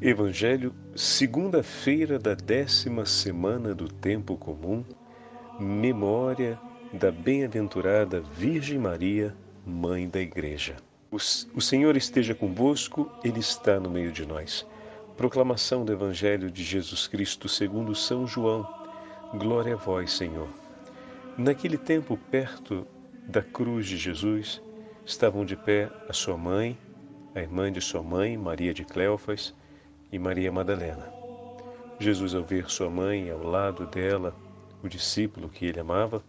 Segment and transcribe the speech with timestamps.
[0.00, 4.84] Evangelho, segunda-feira da décima semana do tempo comum,
[5.58, 6.56] memória
[6.92, 9.34] da bem-aventurada Virgem Maria,
[9.66, 10.76] Mãe da Igreja.
[11.10, 14.64] O, Senhor esteja convosco, Ele está no meio de nós.
[15.16, 18.64] Proclamação do Evangelho de Jesus Cristo segundo São João.
[19.34, 20.48] Glória a vós, Senhor.
[21.36, 22.86] Naquele tempo, perto
[23.26, 24.62] da cruz de Jesus,
[25.04, 26.78] estavam de pé a sua mãe,
[27.34, 29.52] a irmã de sua mãe, Maria de Cleofas,
[30.10, 31.12] e Maria Madalena.
[31.98, 34.34] Jesus, ao ver sua mãe ao lado dela,
[34.82, 36.22] o discípulo que ele amava,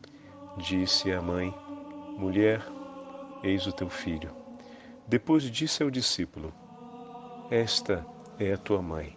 [0.57, 1.53] disse à mãe:
[2.17, 2.61] Mulher,
[3.43, 4.31] eis o teu filho.
[5.07, 6.53] Depois disse ao discípulo:
[7.49, 8.05] Esta
[8.39, 9.15] é a tua mãe.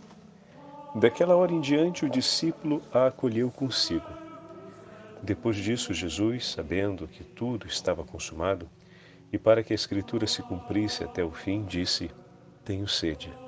[0.94, 4.06] Daquela hora em diante, o discípulo a acolheu consigo.
[5.22, 8.68] Depois disso, Jesus, sabendo que tudo estava consumado,
[9.32, 12.10] e para que a Escritura se cumprisse até o fim, disse:
[12.64, 13.41] Tenho sede.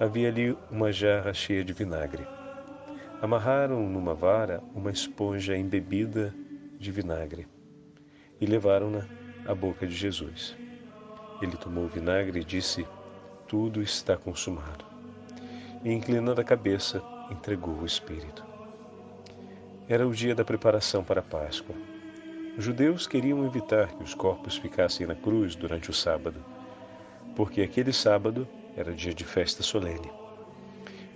[0.00, 2.26] Havia ali uma jarra cheia de vinagre.
[3.22, 6.34] Amarraram numa vara uma esponja embebida
[6.78, 7.46] de vinagre
[8.40, 9.06] e levaram-na
[9.46, 10.56] à boca de Jesus.
[11.40, 12.84] Ele tomou o vinagre e disse:
[13.46, 14.84] Tudo está consumado.
[15.84, 18.44] E, inclinando a cabeça, entregou o Espírito.
[19.88, 21.76] Era o dia da preparação para a Páscoa.
[22.58, 26.44] Os judeus queriam evitar que os corpos ficassem na cruz durante o sábado,
[27.36, 30.10] porque aquele sábado era dia de festa solene.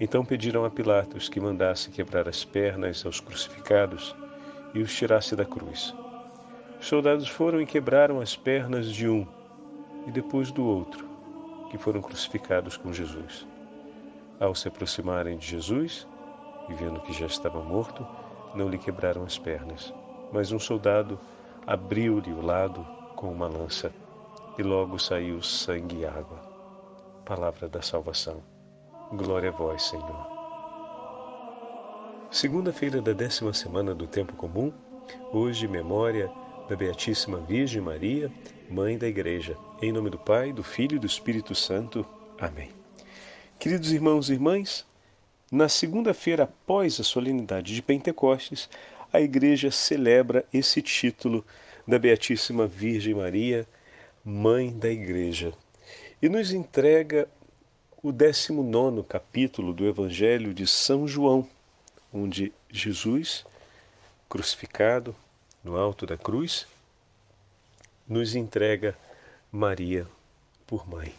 [0.00, 4.14] Então pediram a Pilatos que mandasse quebrar as pernas aos crucificados
[4.72, 5.94] e os tirasse da cruz.
[6.80, 9.26] Os soldados foram e quebraram as pernas de um
[10.06, 11.04] e depois do outro,
[11.70, 13.46] que foram crucificados com Jesus.
[14.38, 16.06] Ao se aproximarem de Jesus,
[16.68, 18.06] e vendo que já estava morto,
[18.54, 19.92] não lhe quebraram as pernas,
[20.32, 21.18] mas um soldado
[21.66, 22.86] abriu-lhe o lado
[23.16, 23.92] com uma lança,
[24.56, 26.47] e logo saiu sangue e água
[27.28, 28.42] palavra da salvação.
[29.12, 30.26] Glória a vós, Senhor.
[32.30, 34.72] Segunda-feira da décima semana do Tempo Comum,
[35.30, 36.30] hoje memória
[36.70, 38.32] da Beatíssima Virgem Maria,
[38.70, 39.58] Mãe da Igreja.
[39.82, 42.06] Em nome do Pai, do Filho e do Espírito Santo.
[42.41, 42.70] Amém.
[43.58, 44.86] Queridos irmãos e irmãs,
[45.53, 48.70] na segunda-feira após a solenidade de Pentecostes,
[49.12, 51.44] a Igreja celebra esse título
[51.86, 53.66] da Beatíssima Virgem Maria,
[54.24, 55.53] Mãe da Igreja
[56.20, 57.28] e nos entrega
[58.02, 61.48] o 19 capítulo do Evangelho de São João,
[62.12, 63.44] onde Jesus,
[64.28, 65.14] crucificado
[65.62, 66.66] no alto da cruz,
[68.06, 68.98] nos entrega
[69.50, 70.06] Maria
[70.66, 71.14] por mãe.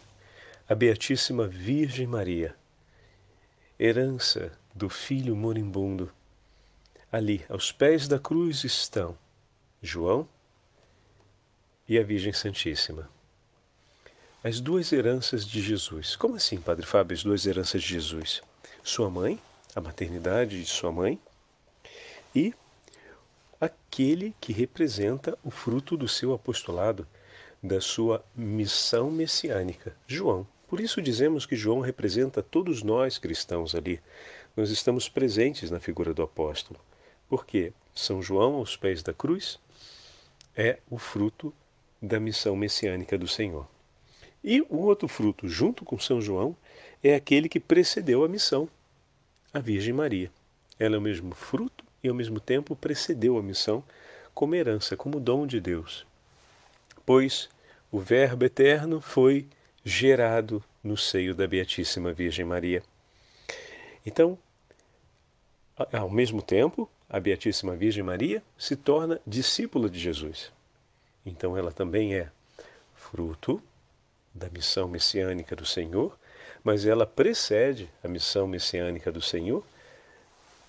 [0.68, 2.54] A Beatíssima Virgem Maria,
[3.78, 6.12] herança do Filho moribundo.
[7.10, 9.16] Ali, aos pés da cruz, estão
[9.82, 10.28] João
[11.88, 13.08] e a Virgem Santíssima
[14.42, 16.16] as duas heranças de Jesus.
[16.16, 18.40] Como assim, Padre Fábio, as duas heranças de Jesus?
[18.82, 19.38] Sua mãe,
[19.76, 21.20] a maternidade de sua mãe,
[22.34, 22.54] e
[23.60, 27.06] aquele que representa o fruto do seu apostolado,
[27.62, 30.46] da sua missão messiânica, João.
[30.66, 34.00] Por isso dizemos que João representa todos nós cristãos ali.
[34.56, 36.80] Nós estamos presentes na figura do apóstolo.
[37.28, 39.58] Porque São João, aos pés da cruz,
[40.56, 41.52] é o fruto
[42.00, 43.66] da missão messiânica do Senhor.
[44.42, 46.56] E o outro fruto, junto com São João,
[47.02, 48.68] é aquele que precedeu a missão,
[49.52, 50.30] a Virgem Maria.
[50.78, 53.84] Ela é o mesmo fruto e, ao mesmo tempo, precedeu a missão
[54.34, 56.06] como herança, como dom de Deus.
[57.04, 57.50] Pois
[57.92, 59.46] o Verbo eterno foi
[59.84, 62.82] gerado no seio da Beatíssima Virgem Maria.
[64.06, 64.38] Então,
[65.92, 70.52] ao mesmo tempo, a Beatíssima Virgem Maria se torna discípula de Jesus.
[71.26, 72.30] Então, ela também é
[72.94, 73.62] fruto
[74.34, 76.16] da missão messiânica do Senhor,
[76.62, 79.64] mas ela precede a missão messiânica do Senhor,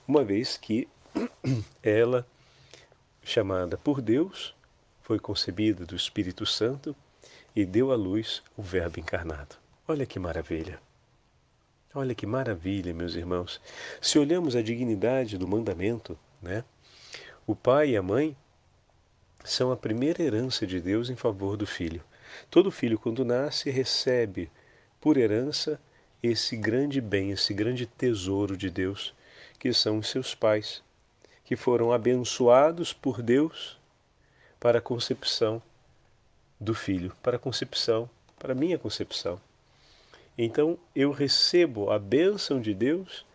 [0.08, 0.88] uma vez que
[1.84, 2.26] ela,
[3.24, 4.56] chamada por Deus,
[5.02, 6.96] foi concebida do Espírito Santo
[7.56, 9.56] e deu à luz o Verbo encarnado.
[9.88, 10.80] Olha que maravilha!
[11.94, 13.60] Olha que maravilha, meus irmãos.
[14.00, 16.64] Se olhamos a dignidade do mandamento, né?
[17.46, 18.36] O pai e a mãe
[19.44, 22.02] são a primeira herança de Deus em favor do filho.
[22.50, 24.50] Todo filho, quando nasce, recebe
[25.00, 25.80] por herança
[26.22, 29.14] esse grande bem, esse grande tesouro de Deus,
[29.58, 30.84] que são os seus pais,
[31.44, 33.80] que foram abençoados por Deus
[34.60, 35.62] para a concepção
[36.60, 39.42] do filho, para a concepção, para a minha concepção.
[40.38, 43.26] Então eu recebo a bênção de Deus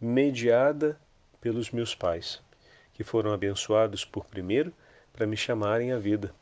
[0.00, 0.98] mediada
[1.40, 2.40] pelos meus pais,
[2.94, 4.72] que foram abençoados por primeiro
[5.12, 6.32] para me chamarem à vida.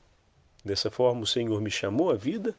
[0.67, 2.53] Dessa forma, o Senhor me chamou à vida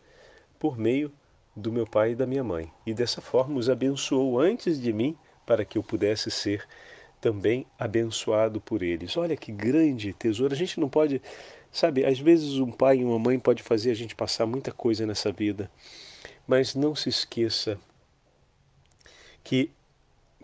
[0.58, 1.12] por meio
[1.54, 5.18] do meu pai e da minha mãe, e dessa forma os abençoou antes de mim,
[5.46, 6.66] para que eu pudesse ser
[7.20, 9.18] também abençoado por eles.
[9.18, 10.54] Olha que grande tesouro.
[10.54, 11.22] A gente não pode,
[11.70, 15.06] sabe, às vezes um pai e uma mãe pode fazer a gente passar muita coisa
[15.06, 15.70] nessa vida,
[16.48, 17.78] mas não se esqueça
[19.44, 19.70] que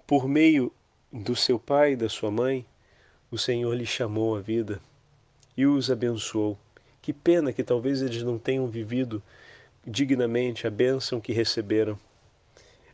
[0.05, 0.69] por meio
[1.09, 2.65] do seu pai e da sua mãe,
[3.31, 4.81] o Senhor lhe chamou a vida
[5.55, 6.57] e os abençoou.
[7.03, 9.21] Que pena que talvez eles não tenham vivido
[9.85, 11.99] dignamente a bênção que receberam.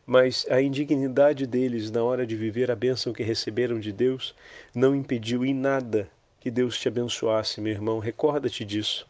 [0.04, 4.34] Mas a indignidade deles na hora de viver a bênção que receberam de Deus
[4.74, 6.10] não impediu em nada
[6.40, 8.00] que Deus te abençoasse, meu irmão.
[8.00, 9.06] Recorda-te disso.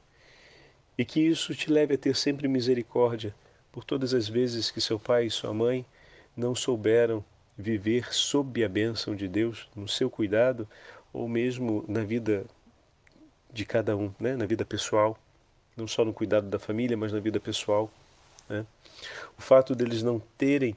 [0.98, 3.34] E que isso te leve a ter sempre misericórdia
[3.72, 5.86] por todas as vezes que seu pai e sua mãe
[6.36, 7.24] não souberam
[7.56, 10.68] viver sob a bênção de Deus, no seu cuidado,
[11.10, 12.44] ou mesmo na vida
[13.52, 14.36] de cada um, né?
[14.36, 15.18] na vida pessoal,
[15.76, 17.90] não só no cuidado da família, mas na vida pessoal.
[18.48, 18.64] Né?
[19.38, 20.76] O fato deles não terem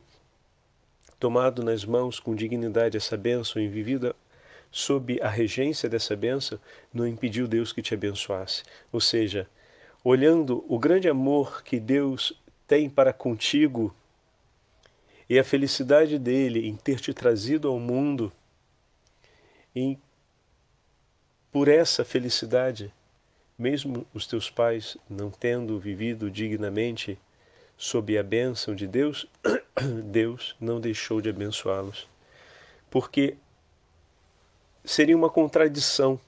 [1.20, 4.16] tomado nas mãos com dignidade essa bênção e vivido
[4.74, 6.60] sob a regência dessa bênção,
[6.92, 8.64] não impediu Deus que te abençoasse.
[8.92, 9.48] Ou seja,
[10.04, 12.34] olhando o grande amor que Deus
[12.68, 13.96] tem para contigo
[15.30, 18.32] e a felicidade dele em ter te trazido ao mundo,
[19.76, 20.00] em
[21.54, 22.92] por essa felicidade,
[23.58, 27.18] mesmo os teus pais não tendo vivido dignamente
[27.78, 29.28] sob a bênção de Deus,
[30.06, 32.08] Deus não deixou de abençoá-los.
[32.90, 33.38] Porque
[34.84, 36.20] seria uma contradição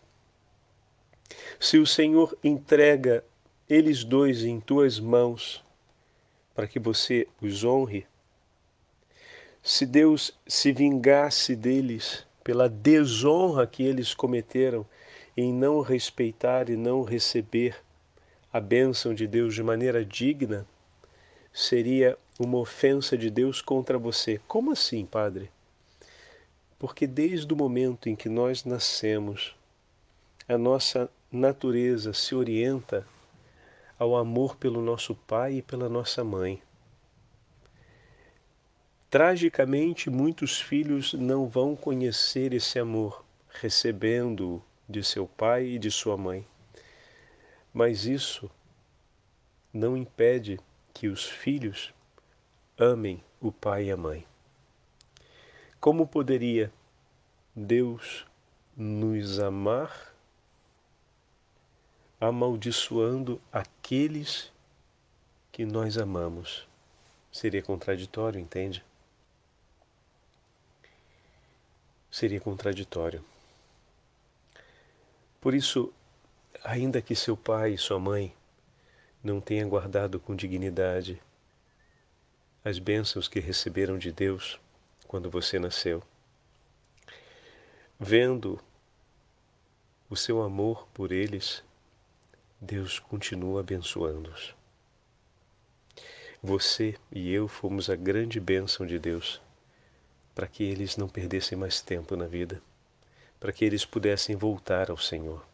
[1.60, 3.24] se o Senhor entrega
[3.68, 5.66] eles dois em tuas mãos
[6.54, 8.06] para que você os honre,
[9.64, 14.86] se Deus se vingasse deles pela desonra que eles cometeram
[15.38, 17.76] em não respeitar e não receber
[18.52, 20.66] a bênção de Deus de maneira digna,
[21.52, 24.40] seria uma ofensa de Deus contra você.
[24.48, 25.50] Como assim, Padre?
[26.80, 29.56] Porque desde o momento em que nós nascemos,
[30.48, 33.06] a nossa natureza se orienta
[33.98, 36.62] ao amor pelo nosso pai e pela nossa mãe.
[39.10, 46.18] Tragicamente, muitos filhos não vão conhecer esse amor, recebendo-o de seu pai e de sua
[46.18, 46.46] mãe.
[47.74, 48.50] Mas isso
[49.74, 50.60] não impede
[50.94, 51.94] que os filhos
[52.78, 54.26] amem o pai e a mãe.
[55.80, 56.72] Como poderia
[57.56, 58.26] Deus
[58.76, 60.14] nos amar
[62.20, 64.52] amaldiçoando aqueles
[65.52, 66.68] que nós amamos?
[67.32, 68.84] Seria contraditório, entende?
[72.10, 73.24] Seria contraditório.
[75.46, 75.94] Por isso,
[76.64, 78.34] ainda que seu pai e sua mãe
[79.24, 81.22] não tenham guardado com dignidade
[82.64, 84.60] as bênçãos que receberam de Deus
[85.08, 86.02] quando você nasceu,
[88.00, 88.60] vendo
[90.10, 91.64] o seu amor por eles,
[92.60, 94.56] Deus continua abençoando-os.
[96.42, 99.40] Você e eu fomos a grande bênção de Deus
[100.34, 102.60] para que eles não perdessem mais tempo na vida
[103.40, 105.46] para que eles pudessem voltar ao Senhor.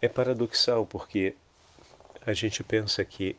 [0.00, 1.34] É paradoxal porque
[2.26, 3.36] a gente pensa que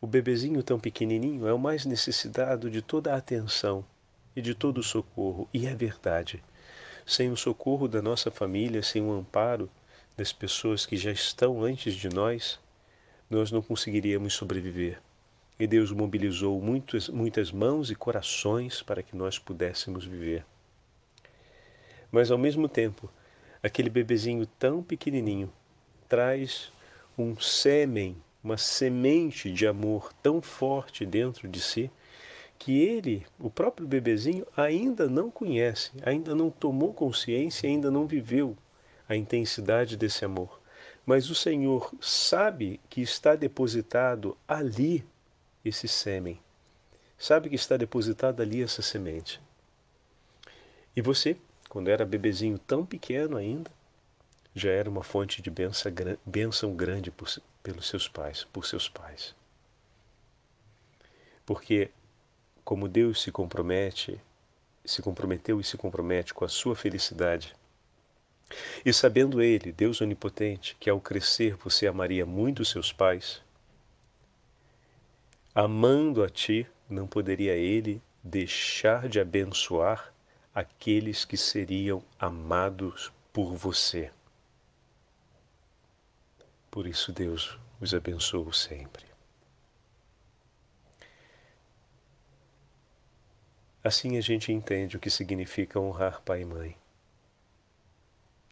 [0.00, 3.84] o bebezinho tão pequenininho é o mais necessitado de toda a atenção
[4.36, 6.42] e de todo o socorro, e é verdade.
[7.06, 9.70] Sem o socorro da nossa família, sem o amparo
[10.16, 12.58] das pessoas que já estão antes de nós,
[13.30, 15.00] nós não conseguiríamos sobreviver.
[15.58, 20.44] E Deus mobilizou muitas, muitas mãos e corações para que nós pudéssemos viver.
[22.14, 23.10] Mas ao mesmo tempo,
[23.60, 25.52] aquele bebezinho tão pequenininho
[26.08, 26.70] traz
[27.18, 31.90] um sêmen, uma semente de amor tão forte dentro de si
[32.56, 38.56] que ele, o próprio bebezinho, ainda não conhece, ainda não tomou consciência, ainda não viveu
[39.08, 40.60] a intensidade desse amor.
[41.04, 45.04] Mas o Senhor sabe que está depositado ali
[45.64, 46.38] esse sêmen,
[47.18, 49.40] sabe que está depositado ali essa semente.
[50.94, 51.36] E você
[51.74, 53.68] quando era bebezinho tão pequeno ainda,
[54.54, 55.50] já era uma fonte de
[56.24, 57.28] benção grande por,
[57.64, 59.34] pelos seus pais, por seus pais.
[61.44, 61.90] Porque
[62.64, 64.20] como Deus se compromete,
[64.84, 67.56] se comprometeu e se compromete com a sua felicidade,
[68.86, 73.42] e sabendo ele, Deus onipotente, que ao crescer você amaria muito seus pais,
[75.52, 80.13] amando a ti, não poderia ele deixar de abençoar
[80.54, 84.12] aqueles que seriam amados por você.
[86.70, 89.04] Por isso Deus os abençoou sempre.
[93.82, 96.76] Assim a gente entende o que significa honrar pai e mãe.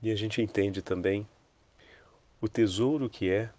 [0.02, 1.26] E a gente entende também
[2.40, 3.50] o tesouro que é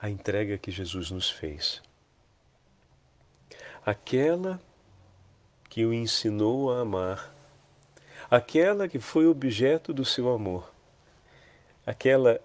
[0.00, 1.80] a entrega que Jesus nos fez.
[3.84, 4.60] Aquela
[5.72, 7.34] que o ensinou a amar,
[8.30, 10.70] aquela que foi objeto do seu amor,
[11.86, 12.38] aquela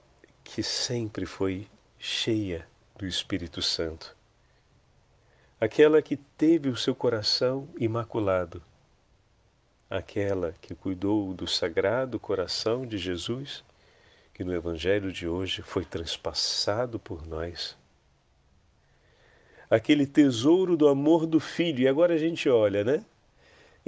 [0.45, 1.67] que sempre foi
[1.99, 2.65] cheia
[2.97, 4.15] do Espírito Santo.
[5.59, 8.63] Aquela que teve o seu coração imaculado,
[9.89, 13.61] aquela que cuidou do sagrado coração de Jesus,
[14.33, 17.75] que no Evangelho de hoje foi transpassado por nós.
[19.69, 23.03] Aquele tesouro do amor do Filho, e agora a gente olha, né?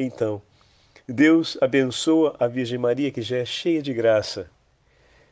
[0.02, 0.42] Então,
[1.06, 4.50] Deus abençoa a Virgem Maria, que já é cheia de graça,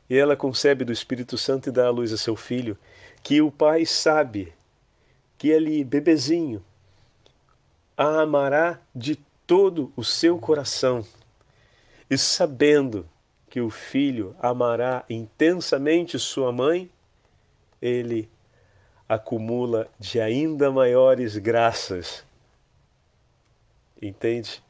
[0.10, 2.78] e ela concebe do Espírito Santo e dá à luz a seu filho,
[3.24, 4.54] que o Pai sabe
[5.38, 6.62] que ele, bebezinho,
[7.96, 11.06] a amará de todo o seu coração,
[12.10, 13.08] e sabendo
[13.50, 16.92] que o filho amará intensamente sua mãe,
[17.82, 18.30] ele
[19.08, 22.28] acumula de ainda maiores graças.
[24.02, 24.64] Entende?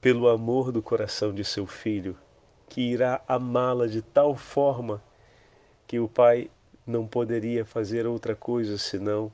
[0.00, 2.16] Pelo amor do coração de seu filho,
[2.68, 5.02] que irá amá-la de tal forma
[5.86, 6.50] que o pai
[6.86, 9.32] não poderia fazer outra coisa senão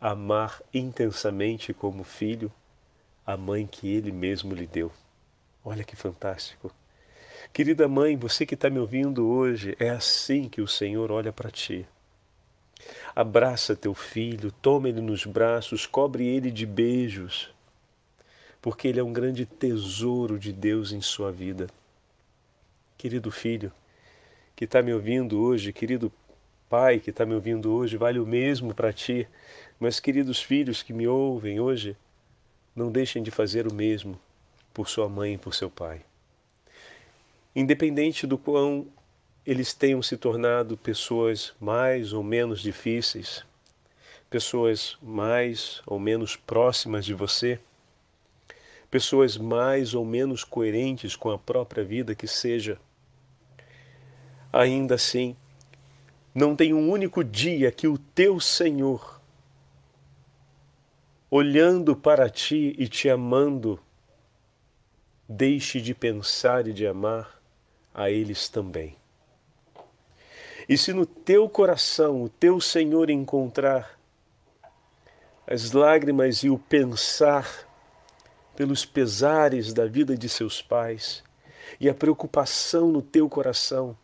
[0.00, 2.52] amar intensamente como filho
[3.24, 4.90] a mãe que ele mesmo lhe deu.
[5.64, 6.74] Olha que fantástico.
[7.52, 11.50] Querida mãe, você que está me ouvindo hoje, é assim que o Senhor olha para
[11.50, 11.86] ti.
[13.14, 17.51] Abraça teu filho, toma ele nos braços, cobre ele de beijos,
[18.62, 21.68] porque ele é um grande tesouro de Deus em sua vida.
[22.96, 23.72] Querido filho,
[24.54, 26.10] que está me ouvindo hoje, querido
[26.70, 29.28] pai que está me ouvindo hoje, vale o mesmo para ti.
[29.78, 31.94] Mas, queridos filhos que me ouvem hoje,
[32.74, 34.18] não deixem de fazer o mesmo
[34.72, 36.00] por sua mãe e por seu pai.
[37.54, 38.86] Independente do quão
[39.44, 43.44] eles tenham se tornado pessoas mais ou menos difíceis,
[44.30, 47.60] pessoas mais ou menos próximas de você,
[48.92, 52.78] pessoas mais ou menos coerentes com a própria vida que seja,
[54.52, 55.34] ainda assim,
[56.34, 59.18] não tem um único dia que o teu Senhor,
[61.30, 63.80] olhando para ti e te amando,
[65.26, 67.40] deixe de pensar e de amar
[67.94, 68.94] a eles também.
[70.68, 73.98] E se no teu coração o teu Senhor encontrar
[75.46, 77.71] as lágrimas e o pensar
[78.56, 81.22] pelos pesares da vida de seus pais
[81.80, 83.96] e a preocupação no teu coração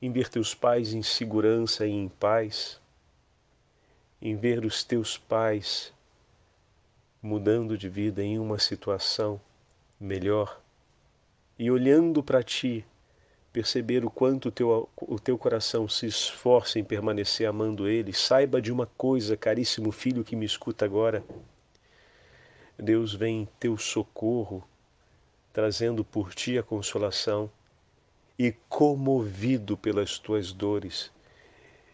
[0.00, 2.80] em ver teus pais em segurança e em paz,
[4.20, 5.92] em ver os teus pais
[7.22, 9.40] mudando de vida em uma situação
[10.00, 10.58] melhor
[11.58, 12.82] e olhando para ti,
[13.52, 18.62] perceber o quanto o teu, o teu coração se esforça em permanecer amando Ele, saiba
[18.62, 21.22] de uma coisa, caríssimo filho que me escuta agora.
[22.80, 24.62] Deus vem em teu socorro,
[25.52, 27.50] trazendo por ti a consolação
[28.38, 31.10] e comovido pelas tuas dores,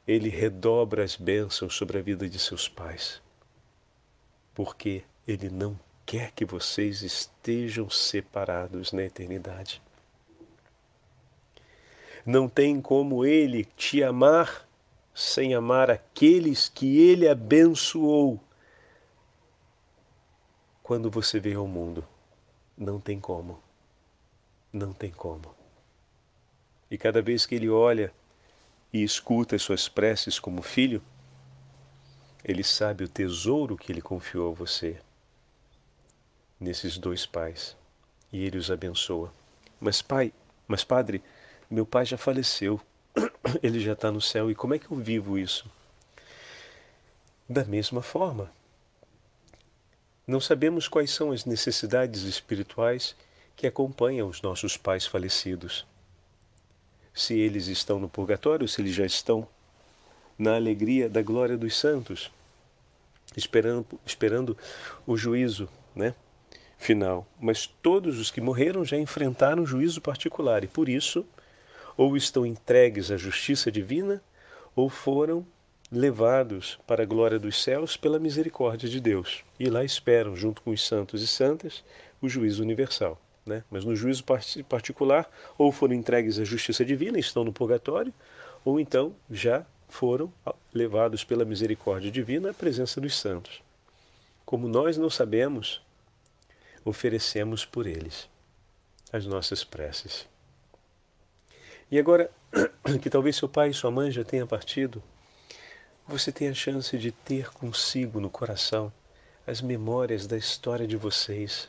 [0.07, 3.21] ele redobra as bênçãos sobre a vida de seus pais.
[4.55, 9.83] Porque ele não quer que vocês estejam separados na eternidade.
[12.25, 14.67] Não tem como ele te amar
[15.13, 18.39] sem amar aqueles que ele abençoou.
[20.87, 22.07] Quando você veio ao mundo,
[22.79, 23.61] não tem como.
[24.73, 25.53] Não tem como.
[26.89, 28.13] E cada vez que ele olha
[28.93, 31.03] e escuta as suas preces como filho,
[32.45, 35.01] ele sabe o tesouro que ele confiou a você
[36.61, 37.77] nesses dois pais
[38.33, 39.33] e ele os abençoa.
[39.81, 40.33] Mas pai,
[40.69, 41.21] mas padre,
[41.69, 42.81] meu pai já faleceu,
[43.61, 45.69] ele já está no céu e como é que eu vivo isso?
[47.49, 48.55] Da mesma forma,
[50.27, 53.15] não sabemos quais são as necessidades espirituais
[53.55, 55.87] que acompanham os nossos pais falecidos
[57.15, 59.49] se eles estão no purgatório, se eles já estão
[60.39, 62.31] na alegria da glória dos santos,
[63.35, 64.57] esperando, esperando
[65.07, 66.15] o juízo né,
[66.77, 67.27] final.
[67.41, 71.25] Mas todos os que morreram já enfrentaram o juízo particular e por isso
[71.97, 74.23] ou estão entregues à justiça divina
[74.75, 75.47] ou foram
[75.91, 79.45] levados para a glória dos céus pela misericórdia de Deus.
[79.59, 81.85] E lá esperam, junto com os santos e santas,
[82.21, 83.63] o juízo universal né?
[83.71, 84.25] mas no juízo
[84.69, 88.13] particular, ou foram entregues à justiça divina estão no purgatório,
[88.65, 90.33] ou então já foram
[90.75, 93.63] levados pela misericórdia divina à presença dos santos.
[94.45, 95.83] como nós não sabemos,
[96.85, 98.29] oferecemos por eles
[99.13, 100.29] as nossas preces.
[101.91, 102.31] E agora
[103.03, 105.03] que talvez seu pai e sua mãe já tenham partido,
[106.09, 108.93] você tem a chance de ter consigo no coração
[109.45, 111.69] as memórias da história de vocês.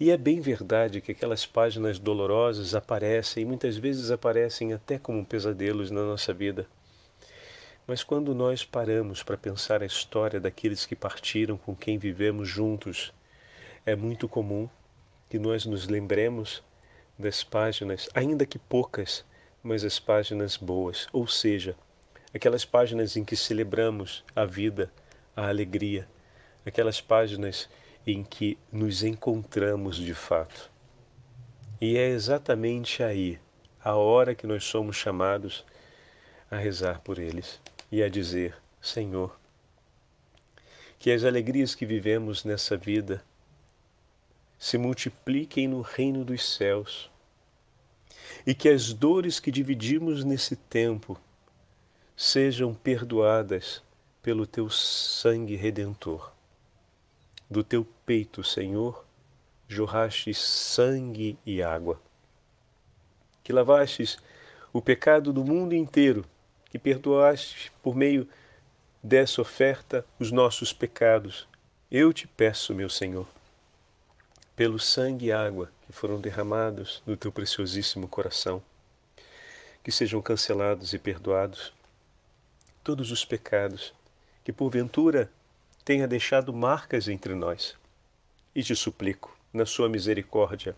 [0.00, 5.24] E é bem verdade que aquelas páginas dolorosas aparecem e muitas vezes aparecem até como
[5.24, 6.66] pesadelos na nossa vida.
[7.86, 13.12] Mas quando nós paramos para pensar a história daqueles que partiram com quem vivemos juntos,
[13.84, 14.68] é muito comum
[15.28, 16.62] que nós nos lembremos
[17.18, 19.24] das páginas, ainda que poucas,
[19.62, 21.76] mas as páginas boas, ou seja,
[22.36, 24.92] aquelas páginas em que celebramos a vida,
[25.34, 26.06] a alegria,
[26.66, 27.68] aquelas páginas
[28.06, 30.70] em que nos encontramos de fato.
[31.80, 33.38] E é exatamente aí,
[33.82, 35.64] a hora que nós somos chamados
[36.50, 39.38] a rezar por eles e a dizer: Senhor,
[40.98, 43.24] que as alegrias que vivemos nessa vida
[44.58, 47.10] se multipliquem no reino dos céus
[48.46, 51.18] e que as dores que dividimos nesse tempo
[52.16, 53.82] sejam perdoadas
[54.22, 56.32] pelo teu sangue redentor.
[57.48, 59.04] Do teu peito, Senhor,
[59.68, 62.00] jorrastes sangue e água.
[63.44, 64.16] Que lavastes
[64.72, 66.24] o pecado do mundo inteiro,
[66.70, 68.26] que perdoastes por meio
[69.02, 71.46] dessa oferta os nossos pecados.
[71.90, 73.28] Eu te peço, meu Senhor,
[74.56, 78.62] pelo sangue e água que foram derramados no teu preciosíssimo coração,
[79.84, 81.76] que sejam cancelados e perdoados
[82.86, 83.92] todos os pecados
[84.44, 85.28] que porventura
[85.84, 87.76] tenha deixado marcas entre nós.
[88.54, 90.76] E te suplico, na sua misericórdia,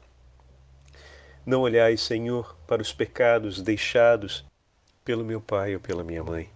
[1.45, 4.43] não olhai, Senhor, para os pecados deixados
[5.05, 6.51] pelo meu pai ou pela minha mãe.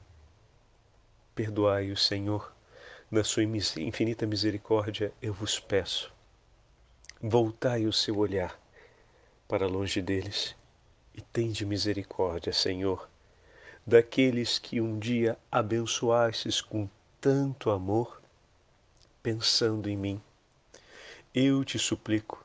[1.35, 2.51] Perdoai o Senhor,
[3.11, 6.11] na sua infinita misericórdia, eu vos peço.
[7.21, 8.59] Voltai o seu olhar
[9.47, 10.57] para longe deles
[11.15, 13.12] e tende misericórdia, Senhor,
[13.87, 16.89] daqueles que um dia abençoastes com
[17.21, 18.21] tanto amor,
[19.23, 20.21] pensando em mim.
[21.35, 22.45] Eu te suplico,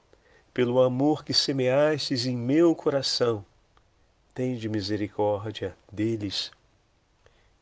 [0.54, 3.46] pelo amor que semeastes em meu coração,
[4.34, 6.52] tende misericórdia deles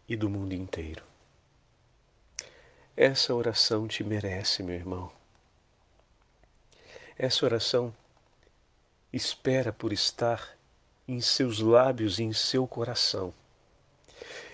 [0.07, 1.03] e do mundo inteiro.
[2.97, 5.11] Essa oração te merece, meu irmão.
[7.17, 7.93] Essa oração
[9.11, 10.57] espera por estar
[11.07, 13.33] em seus lábios e em seu coração.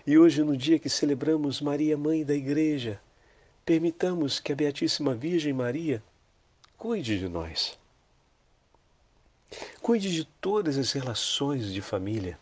[0.06, 3.00] E hoje, no dia que celebramos Maria, Mãe da Igreja,
[3.64, 6.04] permitamos que a Beatíssima Virgem Maria
[6.76, 7.78] cuide de nós.
[9.82, 12.40] Cuide de todas as relações de família,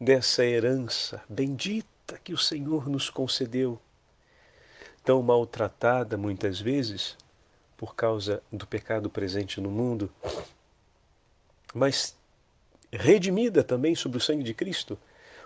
[0.00, 3.80] dessa herança bendita que o Senhor nos concedeu,
[5.04, 7.16] tão maltratada muitas vezes
[7.76, 10.10] por causa do pecado presente no mundo,
[11.72, 12.16] mas
[12.90, 14.98] redimida também sob o sangue de Cristo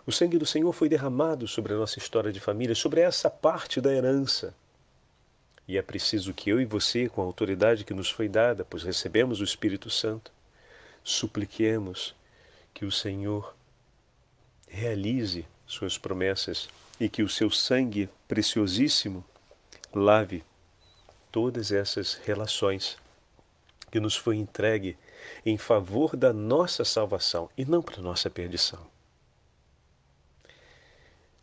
[0.06, 3.80] o sangue do Senhor foi derramado sobre a nossa história de família, sobre essa parte
[3.80, 4.54] da herança.
[5.68, 8.82] E é preciso que eu e você, com a autoridade que nos foi dada, pois
[8.82, 10.32] recebemos o Espírito Santo,
[11.04, 12.14] supliquemos
[12.74, 13.54] que o Senhor
[14.66, 19.24] realize suas promessas e que o seu sangue preciosíssimo
[19.94, 20.44] lave
[21.30, 22.96] todas essas relações
[23.90, 24.96] que nos foi entregue
[25.44, 28.89] em favor da nossa salvação e não para nossa perdição.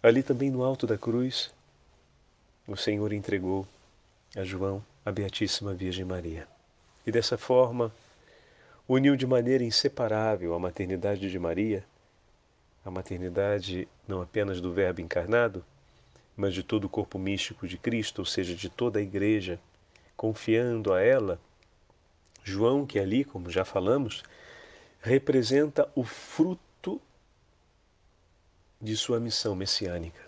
[0.02, 1.52] Ali também no alto da cruz,
[2.68, 3.68] o Senhor entregou
[4.36, 6.48] a João a Beatíssima Virgem Maria.
[7.06, 7.94] E dessa forma,
[8.86, 11.86] uniu de maneira inseparável a maternidade de Maria,
[12.86, 15.64] a maternidade não apenas do Verbo encarnado,
[16.36, 19.60] mas de todo o corpo místico de Cristo, ou seja, de toda a Igreja,
[20.18, 21.40] confiando a ela.
[22.44, 24.24] João, que ali, como já falamos,
[25.02, 26.67] representa o fruto
[28.82, 30.22] de sua missão messiânica.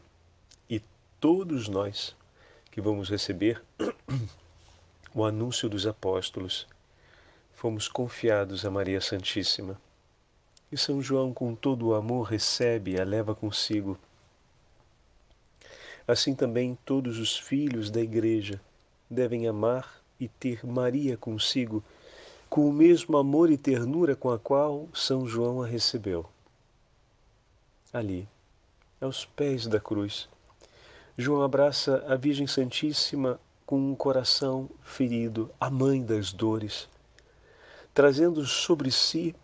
[0.70, 0.82] E
[1.20, 2.16] todos nós
[2.72, 3.62] que vamos receber
[5.14, 6.68] o anúncio dos apóstolos
[7.54, 9.80] fomos confiados a Maria Santíssima.
[10.72, 13.98] E São João, com todo o amor, recebe e a leva consigo.
[16.08, 18.62] Assim também todos os filhos da Igreja
[19.10, 21.84] devem amar e ter Maria consigo,
[22.50, 26.26] com o mesmo amor e ternura com a qual São João a recebeu.
[27.92, 28.28] Ali,
[29.02, 30.30] aos pés da cruz.
[31.18, 36.88] João abraça a Virgem Santíssima com um coração ferido, a mãe das dores,
[37.94, 39.36] trazendo sobre si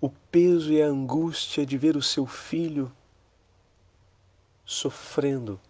[0.00, 2.92] o peso e a angústia de ver o seu filho
[4.64, 5.60] sofrendo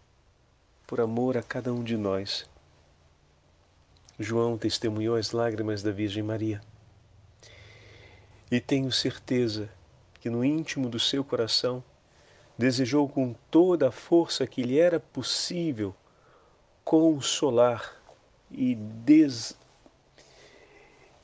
[0.87, 2.49] por amor a cada um de nós.
[4.19, 6.61] João testemunhou as lágrimas da Virgem Maria.
[8.51, 9.69] E tenho certeza
[10.27, 11.85] que no íntimo do seu coração
[12.59, 15.95] desejou com toda a força que lhe era possível
[16.83, 17.97] consolar
[18.51, 19.57] e, des...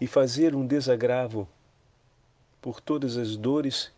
[0.01, 1.49] e fazer um desagravo
[2.61, 3.91] por todas as dores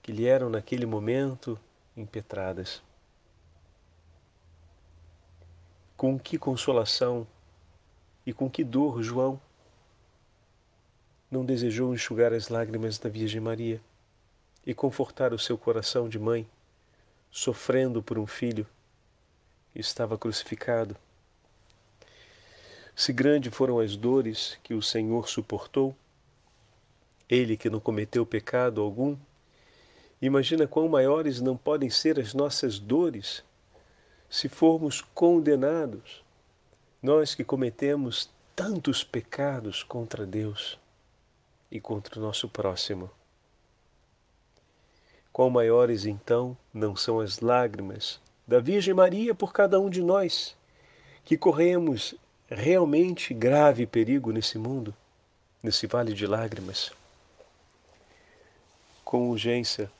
[0.00, 1.60] que lhe eram naquele momento
[1.94, 2.82] impetradas.
[5.98, 7.26] Com que consolação
[8.24, 9.38] e com que dor João
[11.30, 13.82] não desejou enxugar as lágrimas da Virgem Maria
[14.66, 16.46] e confortar o seu coração de mãe,
[17.30, 18.66] sofrendo por um filho
[19.72, 20.96] que estava crucificado.
[22.94, 25.94] Se grande foram as dores que o Senhor suportou,
[27.28, 29.16] ele que não cometeu pecado algum,
[30.20, 33.44] imagina quão maiores não podem ser as nossas dores
[34.28, 36.24] se formos condenados,
[37.02, 40.78] nós que cometemos tantos pecados contra Deus
[41.70, 43.10] e contra o nosso próximo.
[45.36, 48.18] Quão maiores então não são as lágrimas
[48.48, 50.56] da Virgem Maria por cada um de nós,
[51.26, 52.14] que corremos
[52.48, 54.94] realmente grave perigo nesse mundo,
[55.62, 56.90] nesse vale de lágrimas.
[59.04, 59.90] Com urgência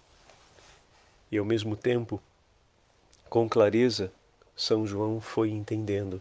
[1.31, 2.19] e ao mesmo tempo
[3.29, 4.11] com clareza,
[4.57, 6.19] São João foi entendendo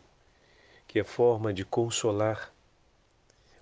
[0.89, 2.51] que a forma de consolar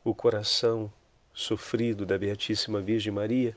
[0.04, 0.92] o coração
[1.32, 3.56] sofrido da Beatíssima Virgem Maria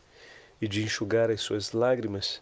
[0.60, 2.40] e de enxugar as suas lágrimas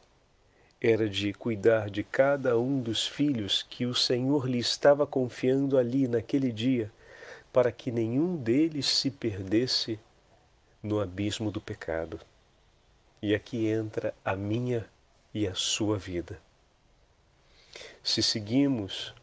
[0.87, 6.07] era de cuidar de cada um dos filhos que o Senhor lhe estava confiando ali
[6.07, 6.93] naquele dia,
[7.51, 9.99] para que nenhum deles se perdesse
[10.83, 12.21] no abismo do pecado.
[13.23, 14.85] E aqui entra a minha
[15.33, 16.39] e a sua vida.
[18.03, 19.15] Se seguimos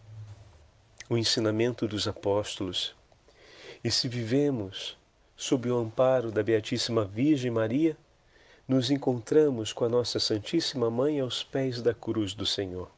[1.08, 2.96] o ensinamento dos apóstolos
[3.84, 4.98] e se vivemos
[5.38, 7.96] sob o amparo da Beatíssima Virgem Maria,
[8.72, 12.90] nos encontramos com a nossa Santíssima Mãe aos pés da cruz do Senhor.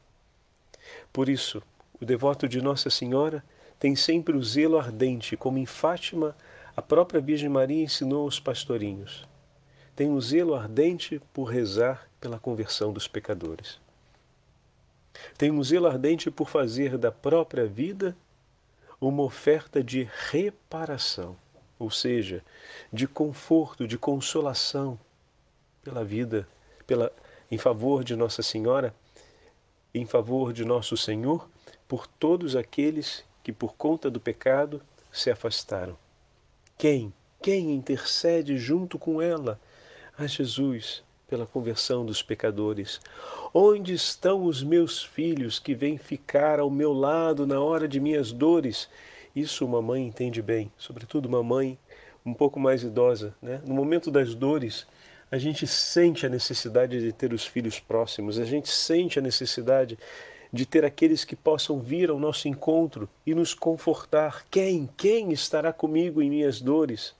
[1.12, 1.60] Por isso,
[2.00, 3.44] o devoto de Nossa Senhora
[3.80, 6.36] tem sempre o zelo ardente, como em Fátima
[6.76, 9.26] a própria Virgem Maria ensinou aos pastorinhos.
[9.96, 13.80] Tem o zelo ardente por rezar pela conversão dos pecadores.
[15.36, 18.16] Tem um zelo ardente por fazer da própria vida
[19.00, 21.36] uma oferta de reparação,
[21.80, 22.44] ou seja,
[22.92, 24.96] de conforto, de consolação
[25.84, 26.48] pela vida,
[26.86, 27.12] pela,
[27.50, 28.94] em favor de Nossa Senhora,
[29.94, 31.48] em favor de nosso Senhor,
[31.86, 35.96] por todos aqueles que por conta do pecado se afastaram.
[36.76, 37.12] Quem?
[37.40, 39.60] Quem intercede junto com ela?
[40.18, 43.00] A Jesus, pela conversão dos pecadores.
[43.52, 48.32] Onde estão os meus filhos que vêm ficar ao meu lado na hora de minhas
[48.32, 48.88] dores?
[49.36, 51.78] Isso uma mãe entende bem, sobretudo uma mãe
[52.24, 53.34] um pouco mais idosa.
[53.42, 53.60] Né?
[53.66, 54.86] No momento das dores,
[55.34, 59.98] a gente sente a necessidade de ter os filhos próximos, a gente sente a necessidade
[60.52, 64.46] de ter aqueles que possam vir ao nosso encontro e nos confortar.
[64.48, 64.88] Quem?
[64.96, 67.16] Quem estará comigo em minhas dores?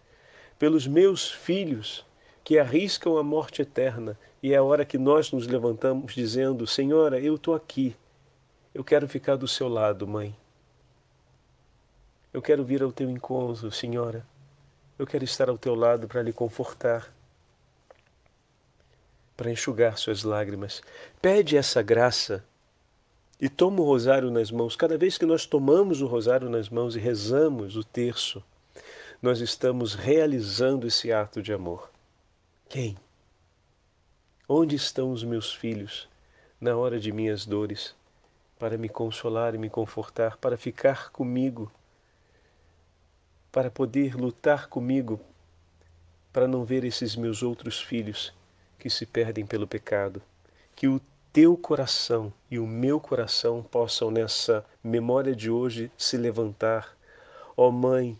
[0.61, 2.07] Pelos meus filhos
[2.44, 4.16] que arriscam a morte eterna.
[4.40, 7.96] E é a hora que nós nos levantamos dizendo: Senhora, eu estou aqui.
[8.72, 10.37] Eu quero ficar do seu lado, mãe.
[12.33, 14.24] Eu quero vir ao teu encontro, Senhora.
[14.96, 17.12] Eu quero estar ao teu lado para lhe confortar
[19.37, 20.83] para enxugar suas lágrimas.
[21.20, 22.44] Pede essa graça
[23.40, 24.77] e toma o rosário nas mãos.
[24.77, 28.42] Cada vez que nós tomamos o rosário nas mãos e rezamos o terço,
[29.20, 31.90] nós estamos realizando esse ato de amor.
[32.68, 32.97] Quem?
[34.49, 36.09] Onde estão os meus filhos
[36.61, 37.94] na hora de minhas dores,
[38.59, 41.70] para me consolar e me confortar, para ficar comigo,
[43.51, 45.20] para poder lutar comigo,
[46.33, 48.33] para não ver esses meus outros filhos
[48.85, 50.20] que se perdem pelo pecado.
[50.77, 51.01] Que o
[51.33, 56.94] teu coração e o meu coração possam nessa memória de hoje se levantar.
[57.57, 58.18] Ó Mãe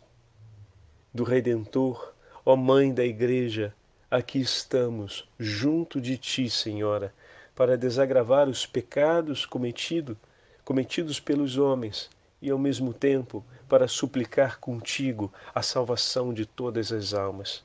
[1.13, 2.15] do Redentor,
[2.47, 3.75] ó Mãe da Igreja,
[4.11, 7.13] aqui estamos, junto de Ti, Senhora,
[7.55, 10.17] para desagravar os pecados cometido,
[10.65, 12.09] cometidos pelos homens
[12.41, 17.63] e, ao mesmo tempo, para suplicar contigo a salvação de todas as almas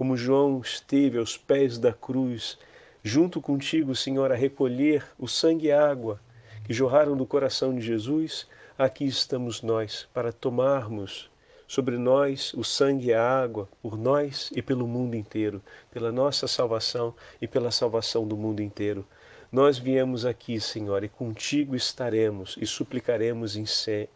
[0.00, 2.56] como João esteve aos pés da cruz,
[3.02, 6.18] junto contigo, Senhor, a recolher o sangue e a água
[6.64, 8.46] que jorraram do coração de Jesus,
[8.78, 11.30] aqui estamos nós para tomarmos
[11.68, 15.60] sobre nós o sangue e a água, por nós e pelo mundo inteiro,
[15.90, 19.06] pela nossa salvação e pela salvação do mundo inteiro.
[19.52, 23.66] Nós viemos aqui, Senhor, e contigo estaremos e suplicaremos em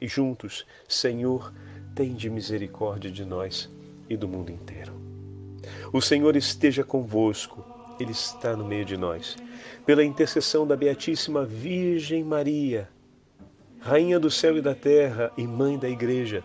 [0.01, 1.53] juntos, Senhor,
[1.95, 3.69] tende misericórdia de nós
[4.09, 4.94] e do mundo inteiro.
[5.95, 7.65] O Senhor esteja convosco,
[8.01, 9.37] Ele está no meio de nós.
[9.87, 12.89] Pela intercessão da Beatíssima Virgem Maria,
[13.79, 16.43] Rainha do céu e da terra e Mãe da Igreja,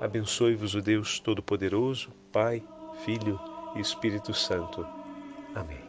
[0.00, 2.62] abençoe-vos o Deus Todo-Poderoso, Pai,
[3.04, 3.36] Filho
[3.74, 4.86] e Espírito Santo.
[5.56, 5.81] Amém.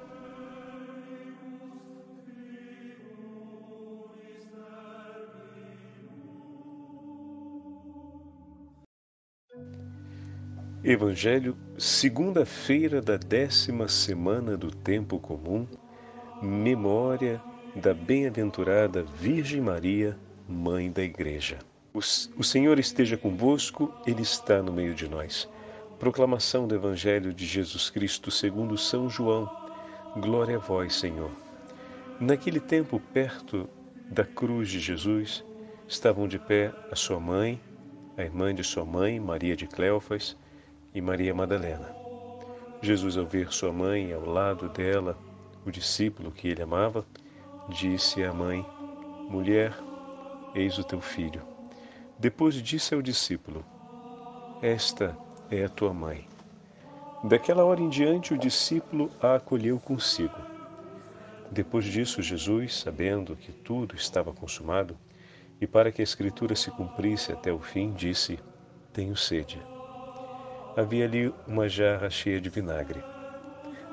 [10.86, 15.66] Evangelho, segunda-feira da décima semana do Tempo Comum,
[16.42, 17.42] memória
[17.74, 21.60] da bem-aventurada Virgem Maria, Mãe da Igreja.
[21.94, 22.02] O,
[22.44, 25.48] Senhor esteja convosco, Ele está no meio de nós.
[26.00, 29.50] Proclamação do Evangelho de Jesus Cristo segundo São João.
[30.18, 31.32] Glória a vós, Senhor.
[32.20, 33.70] Naquele tempo, perto
[34.10, 35.46] da cruz de Jesus,
[35.88, 37.58] estavam de pé a sua mãe,
[38.18, 40.36] a irmã de sua mãe, Maria de Cleofas,
[40.94, 41.96] e Maria Madalena.
[42.82, 45.18] Jesus, ao ver sua mãe ao lado dela,
[45.66, 47.06] o discípulo que ele amava,
[47.70, 48.66] disse à mãe:
[49.30, 49.74] Mulher,
[50.54, 51.42] eis o teu filho.
[52.20, 53.66] Depois disse ao discípulo:
[54.62, 55.18] Esta
[55.50, 56.28] é a tua mãe.
[57.24, 60.38] Daquela hora em diante, o discípulo a acolheu consigo.
[61.50, 64.98] Depois disso, Jesus, sabendo que tudo estava consumado,
[65.62, 68.38] e para que a Escritura se cumprisse até o fim, disse:
[68.92, 69.73] Tenho sede.
[70.76, 73.04] Havia ali uma jarra cheia de vinagre.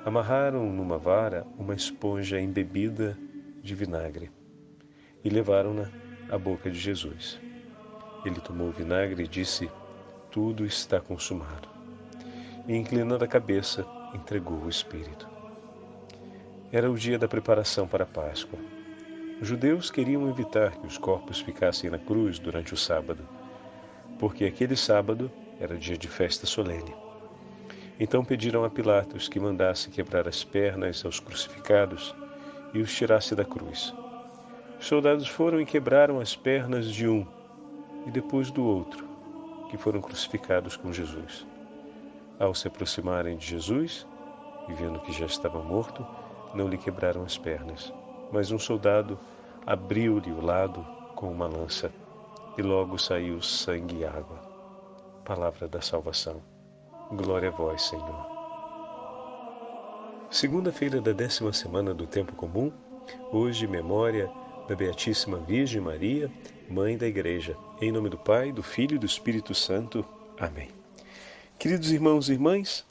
[0.03, 3.19] Amarraram numa vara uma esponja embebida
[3.63, 4.31] de vinagre
[5.23, 5.91] e levaram-na
[6.31, 7.39] à boca de Jesus.
[8.25, 9.71] Ele tomou o vinagre e disse:
[10.31, 11.69] Tudo está consumado.
[12.67, 15.29] E, inclinando a cabeça, entregou o Espírito.
[16.73, 18.59] Era o dia da preparação para a Páscoa.
[19.39, 23.29] Os judeus queriam evitar que os corpos ficassem na cruz durante o sábado,
[24.19, 26.95] porque aquele sábado era dia de festa solene.
[28.01, 32.15] Então pediram a Pilatos que mandasse quebrar as pernas aos crucificados
[32.73, 33.95] e os tirasse da cruz.
[34.81, 37.27] Os soldados foram e quebraram as pernas de um
[38.07, 39.07] e depois do outro,
[39.69, 41.47] que foram crucificados com Jesus.
[42.39, 44.07] Ao se aproximarem de Jesus,
[44.67, 46.07] e vendo que já estava morto,
[46.55, 47.93] não lhe quebraram as pernas,
[48.33, 49.19] mas um soldado
[49.67, 50.83] abriu-lhe o lado
[51.15, 51.93] com uma lança,
[52.57, 54.50] e logo saiu sangue e água
[55.31, 56.43] palavra da salvação.
[57.13, 58.27] Glória a vós, Senhor.
[60.29, 62.73] Segunda-feira da décima semana do Tempo Comum,
[63.31, 64.29] hoje memória
[64.67, 66.29] da Beatíssima Virgem Maria,
[66.69, 67.57] Mãe da Igreja.
[67.81, 70.05] Em nome do Pai, do Filho e do Espírito Santo.
[70.37, 70.69] Amém.
[71.61, 72.85] Queridos irmãos e irmãs,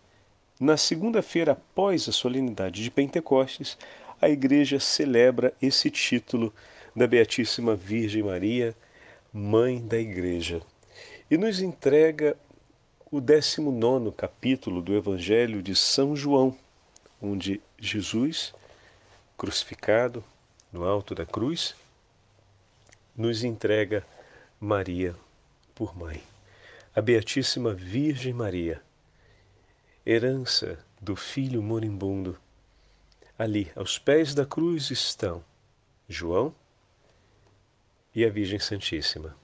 [0.57, 3.77] na segunda-feira após a solenidade de Pentecostes,
[4.21, 6.53] a Igreja celebra esse título
[6.95, 8.73] da Beatíssima Virgem Maria,
[9.33, 10.61] Mãe da Igreja
[11.29, 12.35] e nos entrega
[13.11, 16.57] o 19 capítulo do Evangelho de São João,
[17.21, 18.53] onde Jesus,
[19.37, 20.23] crucificado
[20.73, 21.75] no alto da cruz,
[23.15, 24.03] nos entrega
[24.59, 25.15] Maria
[25.75, 26.23] por mãe.
[26.95, 28.81] A Beatíssima Virgem Maria,
[30.03, 32.39] herança do Filho moribundo.
[33.37, 35.43] Ali, aos pés da cruz, estão
[36.07, 36.53] João
[38.15, 39.35] e a Virgem Santíssima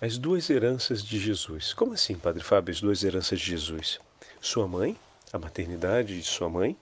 [0.00, 1.74] as duas heranças de Jesus.
[1.74, 4.00] Como assim, Padre Fábio, as duas heranças de Jesus?
[4.40, 4.96] Sua mãe,
[5.30, 6.74] a maternidade de sua mãe,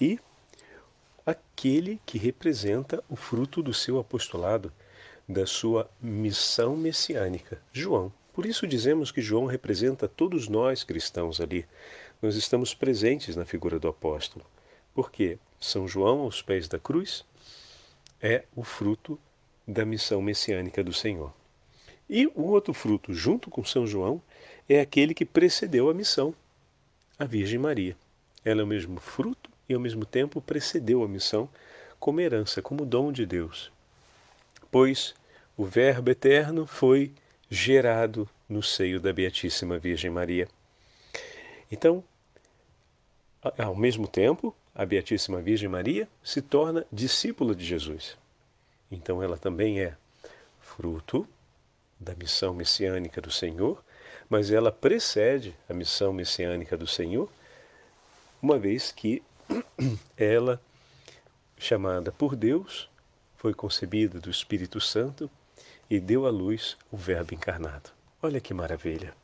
[0.00, 0.18] e
[1.26, 4.72] aquele que representa o fruto do seu apostolado,
[5.28, 8.10] da sua missão messiânica, João.
[8.32, 11.66] Por isso dizemos que João representa todos nós cristãos ali.
[12.22, 14.46] Nós estamos presentes na figura do apóstolo.
[14.94, 17.24] Porque São João, aos pés da cruz,
[18.22, 19.18] é o fruto
[19.66, 21.37] da missão messiânica do Senhor.
[22.08, 24.20] E o outro fruto, junto com São João,
[24.68, 26.34] é aquele que precedeu a missão,
[27.18, 27.96] a Virgem Maria.
[28.44, 31.48] Ela é o mesmo fruto e, ao mesmo tempo, precedeu a missão
[31.98, 33.70] como herança, como dom de Deus.
[34.70, 35.14] Pois
[35.56, 37.12] o Verbo eterno foi
[37.50, 40.48] gerado no seio da Beatíssima Virgem Maria.
[41.70, 42.02] Então,
[43.58, 48.16] ao mesmo tempo, a Beatíssima Virgem Maria se torna discípula de Jesus.
[48.90, 49.94] Então, ela também é
[50.60, 51.26] fruto
[51.98, 53.82] da missão messiânica do Senhor,
[54.28, 57.28] mas ela precede a missão messiânica do Senhor,
[58.42, 59.22] uma vez que
[60.16, 60.60] ela,
[61.56, 62.88] chamada por Deus,
[63.36, 65.30] foi concebida do Espírito Santo
[65.88, 67.90] e deu à luz o Verbo encarnado.
[68.22, 69.14] Olha que maravilha!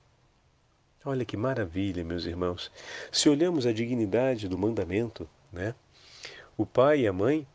[1.05, 2.73] Olha que maravilha, meus irmãos.
[3.13, 5.75] Se olhamos a dignidade do mandamento, né?
[6.57, 7.47] O pai e a mãe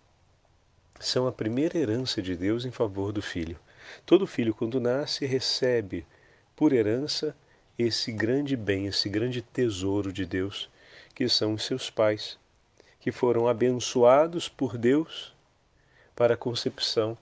[0.99, 3.57] são a primeira herança de Deus em favor do filho.
[4.05, 6.05] Todo filho, quando nasce, recebe
[6.55, 7.35] por herança
[7.77, 10.69] esse grande bem, esse grande tesouro de Deus,
[11.15, 12.37] que são os seus pais,
[12.99, 15.33] que foram abençoados por Deus
[16.15, 17.17] para a concepção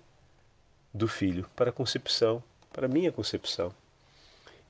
[0.92, 3.72] do filho, para a concepção, para a minha concepção.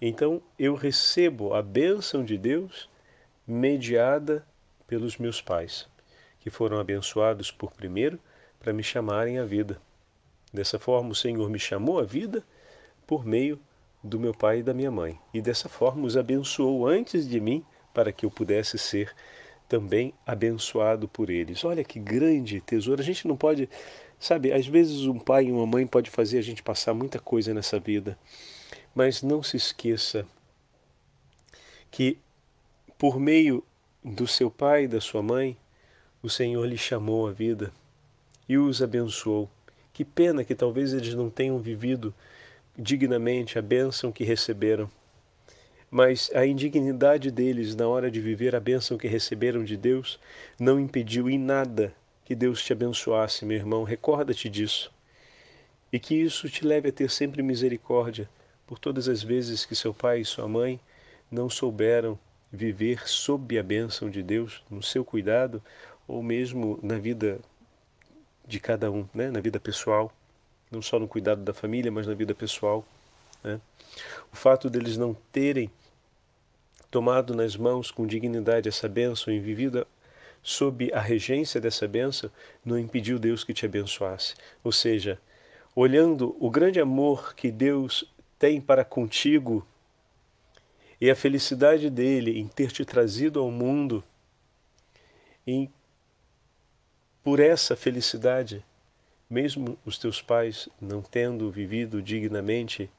[0.02, 2.90] Então eu recebo a bênção de Deus
[3.48, 4.46] mediada
[4.86, 5.88] pelos meus pais,
[6.42, 8.20] que foram abençoados por primeiro
[8.60, 9.82] para me chamarem à vida.
[10.58, 12.43] Dessa forma, o Senhor me chamou à vida
[13.06, 13.60] por meio
[14.04, 17.63] do meu pai e da minha mãe, e dessa forma os abençoou antes de mim
[17.93, 19.13] para que eu pudesse ser
[19.70, 21.63] também abençoado por eles.
[21.63, 23.00] Olha que grande tesouro.
[23.00, 23.70] A gente não pode,
[24.20, 27.54] sabe, às vezes um pai e uma mãe pode fazer a gente passar muita coisa
[27.54, 28.17] nessa vida.
[28.96, 30.26] Mas não se esqueça
[31.91, 32.17] que
[32.98, 33.63] por meio
[34.04, 35.56] do seu pai e da sua mãe,
[36.24, 37.72] o Senhor lhe chamou à vida
[38.50, 39.48] e os abençoou.
[39.98, 42.14] Que pena que talvez eles não tenham vivido
[42.78, 44.88] dignamente a bênção que receberam.
[45.90, 50.20] Mas a indignidade deles na hora de viver a bênção que receberam de Deus
[50.60, 53.84] não impediu em nada que Deus te abençoasse, meu irmão.
[53.84, 54.94] Recorda-te disso.
[55.92, 58.30] E que isso te leve a ter sempre misericórdia
[58.68, 60.80] por todas as vezes que seu pai e sua mãe
[61.32, 62.20] não souberam
[62.54, 65.60] viver sob a bênção de Deus, no seu cuidado,
[66.08, 67.40] ou mesmo na vida
[68.48, 69.30] de cada um, né?
[69.30, 70.12] na vida pessoal,
[70.72, 72.86] não só no cuidado da família, mas na vida pessoal.
[73.44, 73.60] Né?
[74.32, 75.70] O fato deles não terem
[76.90, 79.86] tomado nas mãos com dignidade essa bênção e vivido
[80.42, 82.32] sob a regência dessa bênção,
[82.64, 84.34] não impediu Deus que te abençoasse.
[84.64, 85.20] Ou seja,
[85.76, 89.68] olhando o grande amor que Deus tem para contigo
[91.02, 94.04] e a felicidade dele em ter te trazido ao mundo,
[95.46, 95.70] em
[97.28, 98.63] por essa felicidade,
[99.30, 102.90] mesmo os teus pais não tendo vivido dignamente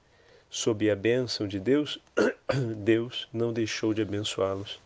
[0.50, 1.98] sob a bênção de Deus,
[2.76, 4.78] Deus não deixou de abençoá-los.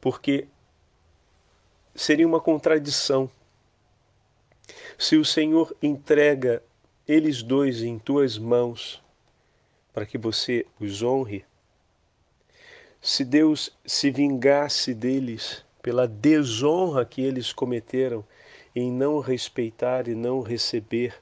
[0.00, 0.48] Porque
[1.94, 3.30] seria uma contradição.
[4.98, 6.60] Se o Senhor entrega
[7.06, 9.00] eles dois em tuas mãos
[9.94, 11.44] para que você os honre,
[13.00, 18.24] se Deus se vingasse deles pela desonra que eles cometeram
[18.78, 21.14] em não respeitar e não receber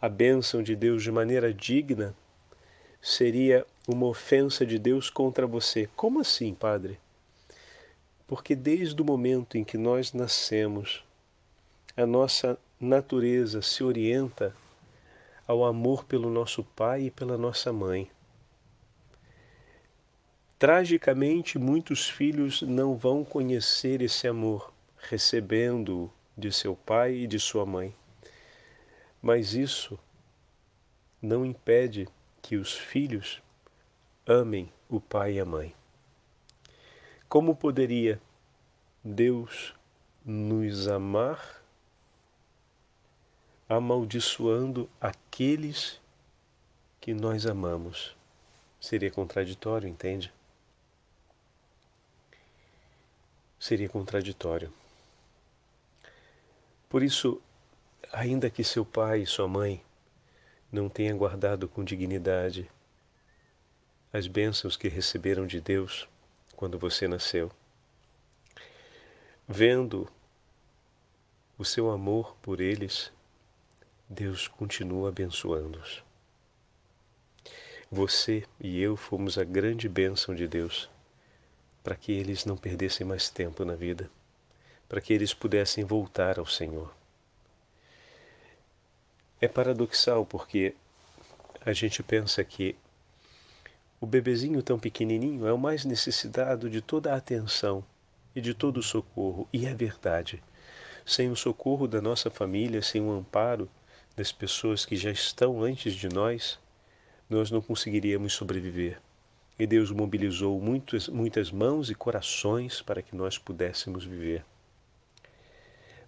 [0.00, 2.14] a bênção de Deus de maneira digna,
[3.02, 5.88] seria uma ofensa de Deus contra você.
[5.96, 7.00] Como assim, Padre?
[8.24, 11.02] Porque desde o momento em que nós nascemos,
[11.96, 14.54] a nossa natureza se orienta
[15.44, 18.08] ao amor pelo nosso pai e pela nossa mãe.
[20.56, 27.64] Tragicamente, muitos filhos não vão conhecer esse amor, recebendo-o de seu pai e de sua
[27.64, 27.94] mãe.
[29.22, 29.98] Mas isso
[31.20, 32.08] não impede
[32.42, 33.40] que os filhos
[34.26, 35.74] amem o pai e a mãe.
[37.28, 38.20] Como poderia
[39.02, 39.74] Deus
[40.24, 41.62] nos amar
[43.68, 46.00] amaldiçoando aqueles
[47.00, 48.14] que nós amamos?
[48.80, 50.32] Seria contraditório, entende?
[53.58, 54.72] Seria contraditório.
[56.96, 57.42] Por isso,
[58.10, 59.84] ainda que seu pai e sua mãe
[60.72, 62.70] não tenham guardado com dignidade
[64.10, 66.08] as bênçãos que receberam de Deus
[66.56, 67.52] quando você nasceu,
[69.46, 70.10] vendo
[71.58, 73.12] o seu amor por eles,
[74.08, 76.02] Deus continua abençoando-os.
[77.90, 80.88] Você e eu fomos a grande bênção de Deus
[81.84, 84.10] para que eles não perdessem mais tempo na vida
[84.88, 86.94] para que eles pudessem voltar ao Senhor.
[89.40, 90.74] É paradoxal porque
[91.64, 92.76] a gente pensa que
[94.00, 97.84] o bebezinho tão pequenininho é o mais necessitado de toda a atenção
[98.34, 100.42] e de todo o socorro, e é verdade.
[101.04, 103.68] Sem o socorro da nossa família, sem o amparo
[104.14, 106.58] das pessoas que já estão antes de nós,
[107.28, 109.00] nós não conseguiríamos sobreviver.
[109.58, 114.44] E Deus mobilizou muitas, muitas mãos e corações para que nós pudéssemos viver.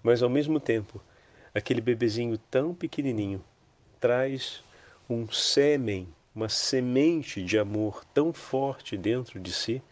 [0.08, 1.02] Mas ao mesmo tempo,
[1.54, 3.44] aquele bebezinho tão pequenininho
[4.00, 4.64] traz
[5.06, 9.82] um sêmen, uma semente de amor tão forte dentro de si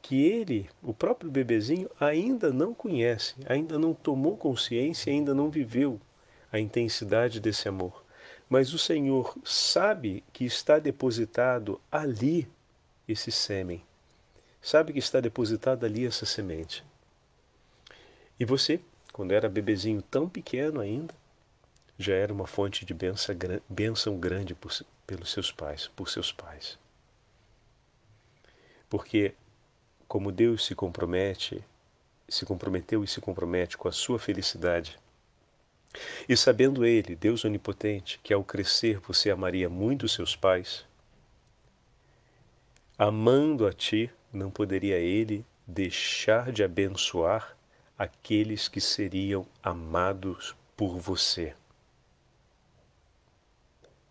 [0.00, 6.00] que ele, o próprio bebezinho, ainda não conhece, ainda não tomou consciência, ainda não viveu
[6.50, 8.02] a intensidade desse amor.
[8.48, 12.48] Mas o Senhor sabe que está depositado ali
[13.06, 13.84] esse sêmen,
[14.62, 16.82] sabe que está depositado ali essa semente.
[18.38, 18.80] E você
[19.20, 21.12] quando era bebezinho tão pequeno ainda,
[21.98, 22.94] já era uma fonte de
[23.68, 24.72] benção grande por,
[25.06, 26.78] pelos seus pais, por seus pais.
[28.88, 29.34] Porque
[30.08, 31.62] como Deus se compromete,
[32.26, 34.98] se comprometeu e se compromete com a sua felicidade,
[36.26, 40.86] e sabendo ele, Deus onipotente, que ao crescer você amaria muito seus pais,
[42.96, 47.59] amando a ti, não poderia ele deixar de abençoar
[48.00, 51.54] aqueles que seriam amados por você.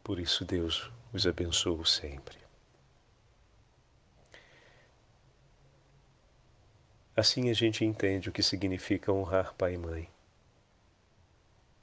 [0.03, 2.37] Por isso Deus os abençoa sempre.
[7.15, 10.07] Assim a gente entende o que significa honrar pai e mãe.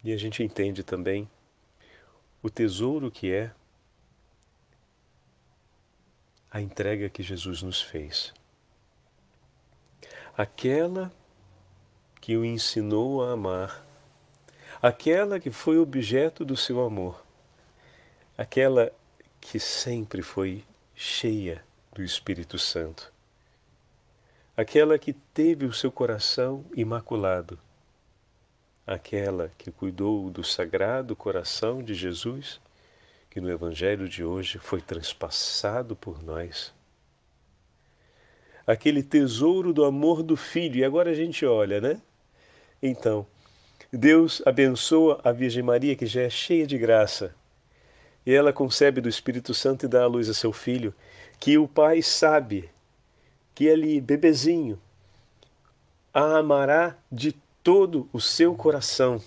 [0.04, 1.28] E a gente entende também
[2.40, 3.52] o tesouro que é
[6.52, 8.32] a entrega que Jesus nos fez.
[10.36, 11.12] Aquela
[12.26, 13.86] que o ensinou a amar,
[14.82, 17.24] aquela que foi objeto do seu amor,
[18.36, 18.90] aquela
[19.40, 21.62] que sempre foi cheia
[21.92, 23.12] do Espírito Santo,
[24.56, 27.56] aquela que teve o seu coração imaculado,
[28.84, 32.60] aquela que cuidou do sagrado coração de Jesus
[33.30, 36.74] que no Evangelho de hoje foi transpassado por nós.
[38.66, 40.80] Aquele tesouro do amor do Filho.
[40.80, 42.02] E agora a gente olha, né?
[42.86, 43.26] Então,
[43.92, 47.34] Deus abençoa a Virgem Maria, que já é cheia de graça.
[48.24, 50.94] E ela concebe do Espírito Santo e dá a luz a seu filho,
[51.40, 52.70] que o Pai sabe
[53.54, 54.78] que ali, bebezinho,
[56.14, 57.32] a amará de
[57.62, 59.20] todo o seu coração.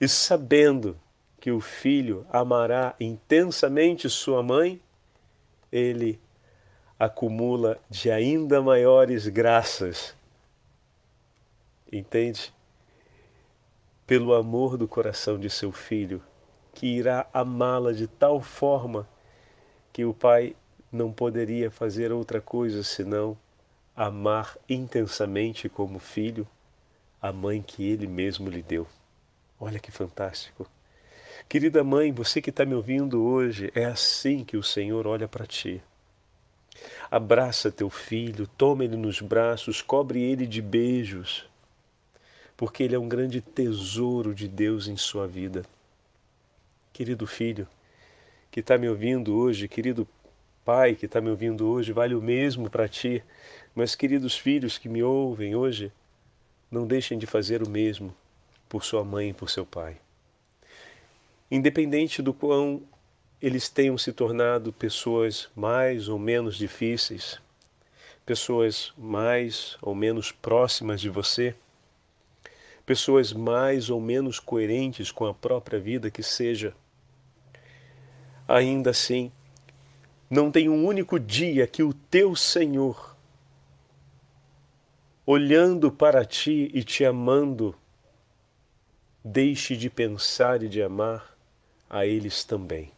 [0.00, 0.98] E sabendo
[1.40, 4.80] que o filho amará intensamente sua mãe,
[5.72, 6.20] ele
[6.98, 10.14] acumula de ainda maiores graças.
[11.92, 12.52] Entende?
[14.06, 16.22] Pelo amor do coração de seu filho,
[16.72, 19.08] que irá amá-la de tal forma
[19.92, 20.54] que o pai
[20.90, 23.36] não poderia fazer outra coisa senão
[23.94, 26.46] amar intensamente como filho
[27.20, 28.86] a mãe que ele mesmo lhe deu.
[29.58, 30.66] Olha que fantástico!
[31.48, 35.46] Querida mãe, você que está me ouvindo hoje, é assim que o Senhor olha para
[35.46, 35.82] ti.
[37.10, 41.49] Abraça teu filho, toma ele nos braços, cobre ele de beijos,
[42.60, 45.64] porque ele é um grande tesouro de Deus em sua vida.
[46.92, 47.66] Querido filho,
[48.50, 50.06] que está me ouvindo hoje, querido
[50.62, 53.24] pai que está me ouvindo hoje, vale o mesmo para ti.
[53.74, 55.90] Mas, queridos filhos que me ouvem hoje,
[56.70, 58.14] não deixem de fazer o mesmo
[58.68, 59.96] por sua mãe e por seu pai
[61.50, 62.82] independente do quão
[63.42, 67.40] eles tenham se tornado pessoas mais ou menos difíceis,
[68.24, 71.56] pessoas mais ou menos próximas de você,
[72.90, 76.74] pessoas mais ou menos coerentes com a própria vida que seja,
[78.48, 79.30] ainda assim,
[80.28, 83.16] não tem um único dia que o teu Senhor,
[85.24, 87.76] olhando para ti e te amando,
[89.22, 91.38] deixe de pensar e de amar
[91.88, 92.90] a eles também.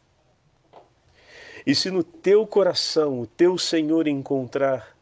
[1.67, 4.97] E se no teu coração o teu Senhor encontrar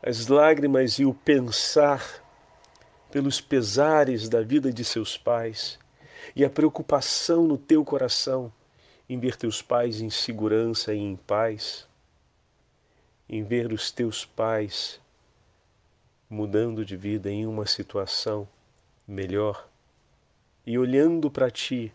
[0.00, 2.29] as lágrimas e o pensar
[3.10, 5.78] pelos pesares da vida de seus pais
[6.34, 8.52] e a preocupação no teu coração
[9.08, 11.88] em ver teus pais em segurança e em paz,
[13.28, 15.00] em ver os teus pais
[16.28, 18.48] mudando de vida em uma situação
[19.06, 19.68] melhor
[20.64, 21.92] e olhando para ti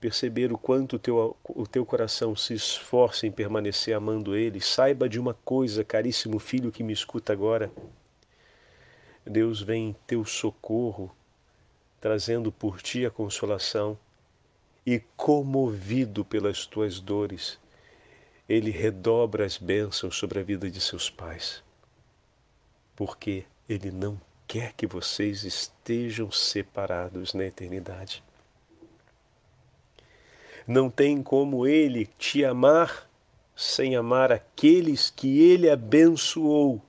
[0.00, 5.08] perceber o quanto o teu, o teu coração se esforça em permanecer amando Ele, saiba
[5.08, 7.70] de uma coisa, caríssimo filho que me escuta agora.
[9.30, 11.14] Deus vem em teu socorro,
[12.00, 13.96] trazendo por ti a consolação,
[14.84, 17.58] e comovido pelas tuas dores,
[18.48, 21.62] Ele redobra as bênçãos sobre a vida de seus pais,
[22.96, 28.24] porque Ele não quer que vocês estejam separados na eternidade.
[30.66, 33.08] Não tem como ele te amar
[33.54, 36.82] sem amar aqueles que ele abençoou.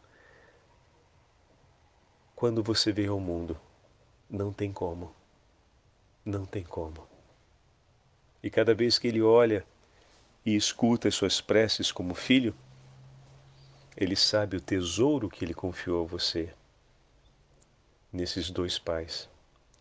[2.41, 3.55] Quando você veio ao mundo,
[4.27, 5.13] não tem como.
[6.25, 7.07] Não tem como.
[8.41, 9.63] E cada vez que ele olha
[10.43, 12.55] e escuta as suas preces como filho,
[13.95, 16.51] ele sabe o tesouro que ele confiou a você
[18.11, 19.29] nesses dois pais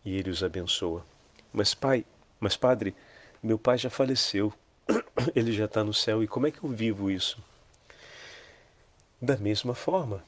[0.05, 1.03] e ele os abençoa.
[1.51, 2.05] Mas pai,
[2.39, 2.95] mas padre,
[3.41, 4.53] meu pai já faleceu,
[5.33, 7.43] ele já está no céu, e como é que eu vivo isso?
[9.19, 10.23] Da mesma forma.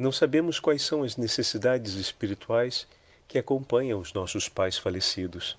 [0.00, 2.88] Não sabemos quais são as necessidades espirituais
[3.28, 5.58] que acompanham os nossos pais falecidos.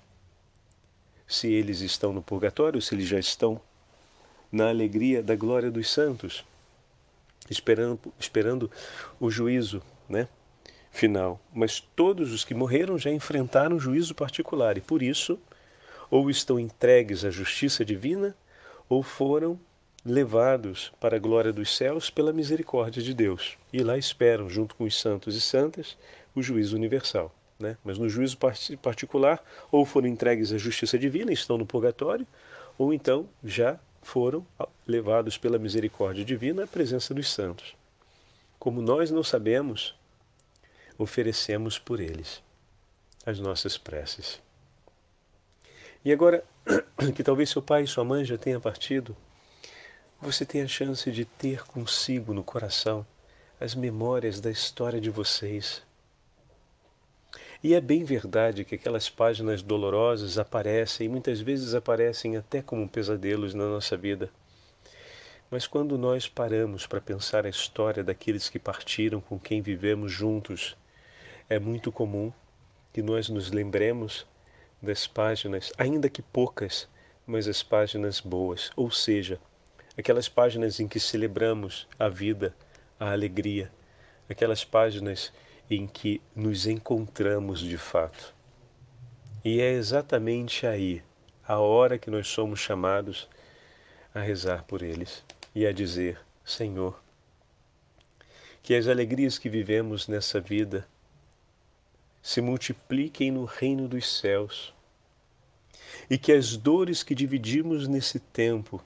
[1.28, 3.60] Se eles estão no purgatório, se eles já estão
[4.50, 6.44] na alegria da glória dos santos,
[7.48, 8.68] esperando, esperando
[9.20, 10.26] o juízo né,
[10.90, 11.40] final.
[11.54, 15.38] Mas todos os que morreram já enfrentaram o juízo particular e, por isso,
[16.10, 18.36] ou estão entregues à justiça divina
[18.88, 19.56] ou foram
[20.04, 23.56] levados para a glória dos céus pela misericórdia de Deus.
[23.72, 25.96] E lá esperam, junto com os santos e santas,
[26.34, 27.34] o juízo universal.
[27.58, 27.76] Né?
[27.84, 28.36] Mas no juízo
[28.80, 32.26] particular, ou foram entregues à justiça divina e estão no purgatório,
[32.76, 34.44] ou então já foram
[34.86, 37.76] levados pela misericórdia divina à presença dos santos.
[38.58, 39.94] Como nós não sabemos,
[40.98, 42.42] oferecemos por eles
[43.24, 44.40] as nossas preces.
[46.04, 46.42] E agora
[47.14, 49.16] que talvez seu pai e sua mãe já tenham partido,
[50.22, 53.04] você tem a chance de ter consigo no coração
[53.60, 55.82] as memórias da história de vocês.
[57.60, 62.88] E é bem verdade que aquelas páginas dolorosas aparecem, e muitas vezes aparecem até como
[62.88, 64.30] pesadelos na nossa vida.
[65.50, 70.76] Mas quando nós paramos para pensar a história daqueles que partiram com quem vivemos juntos,
[71.50, 72.32] é muito comum
[72.92, 74.24] que nós nos lembremos
[74.80, 76.88] das páginas, ainda que poucas,
[77.26, 79.40] mas as páginas boas, ou seja,
[79.96, 82.54] aquelas páginas em que celebramos a vida,
[82.98, 83.70] a alegria,
[84.28, 85.32] aquelas páginas
[85.70, 88.34] em que nos encontramos de fato.
[89.44, 91.02] E é exatamente aí,
[91.46, 93.28] a hora que nós somos chamados
[94.14, 95.24] a rezar por eles
[95.54, 97.02] e a dizer: Senhor,
[98.62, 100.86] que as alegrias que vivemos nessa vida
[102.22, 104.72] se multipliquem no reino dos céus
[106.08, 108.82] e que as dores que dividimos nesse tempo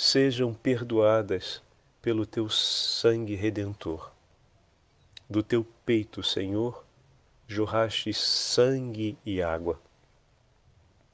[0.00, 1.60] sejam perdoadas
[2.00, 4.12] pelo teu sangue redentor.
[5.28, 6.84] Do teu peito, Senhor,
[7.48, 9.80] jorrastes sangue e água.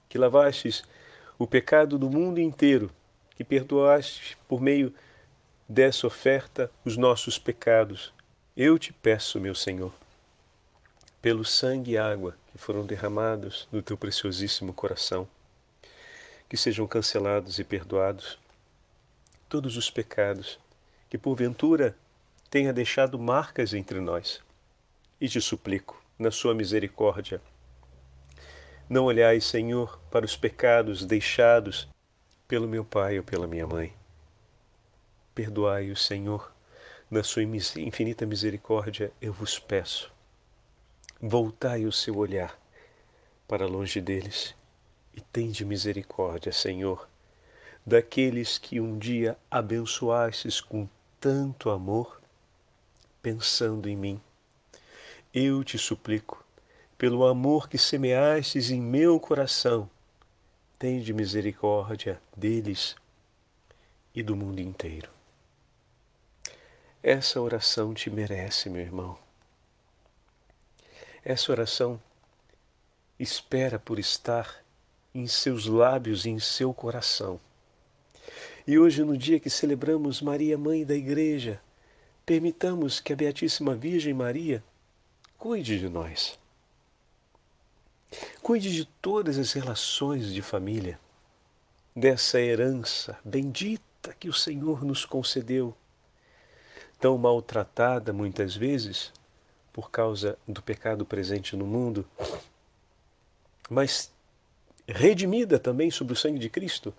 [0.06, 0.84] Que lavastes
[1.38, 2.90] o pecado do mundo inteiro,
[3.34, 4.94] que perdoaste por meio
[5.66, 8.12] dessa oferta os nossos pecados.
[8.54, 9.94] Eu te peço, meu Senhor,
[11.22, 15.26] pelo sangue e água que foram derramados no teu preciosíssimo coração,
[16.50, 18.43] que sejam cancelados e perdoados
[19.54, 20.58] todos os pecados
[21.08, 21.96] que porventura
[22.50, 24.42] tenha deixado marcas entre nós.
[25.20, 27.40] E te suplico, na sua misericórdia,
[28.88, 31.88] não olhais, Senhor, para os pecados deixados
[32.48, 33.94] pelo meu pai ou pela minha mãe.
[35.36, 36.52] Perdoai-o, Senhor,
[37.08, 40.12] na sua infinita misericórdia, eu vos peço.
[41.20, 42.58] Voltai o seu olhar
[43.46, 44.52] para longe deles
[45.14, 47.08] e tende misericórdia, Senhor,
[47.86, 50.88] daqueles que um dia abençoastes com
[51.20, 52.20] tanto amor,
[53.22, 54.20] pensando em mim.
[55.32, 56.44] Eu te suplico,
[56.96, 59.90] pelo amor que semeastes em meu coração,
[60.78, 62.96] tende misericórdia deles
[64.14, 65.10] e do mundo inteiro.
[67.02, 69.18] Essa oração te merece, meu irmão.
[71.22, 72.00] Essa oração
[73.18, 74.62] espera por estar
[75.14, 77.40] em seus lábios e em seu coração.
[78.66, 81.60] E hoje, no dia que celebramos Maria, Mãe da Igreja,
[82.24, 84.64] permitamos que a Beatíssima Virgem Maria
[85.36, 86.38] cuide de nós.
[88.42, 90.98] Cuide de todas as relações de família,
[91.94, 95.76] dessa herança bendita que o Senhor nos concedeu,
[96.98, 99.12] tão maltratada muitas vezes
[99.74, 102.06] por causa do pecado presente no mundo,
[103.68, 104.10] mas
[104.88, 106.94] redimida também sobre o sangue de Cristo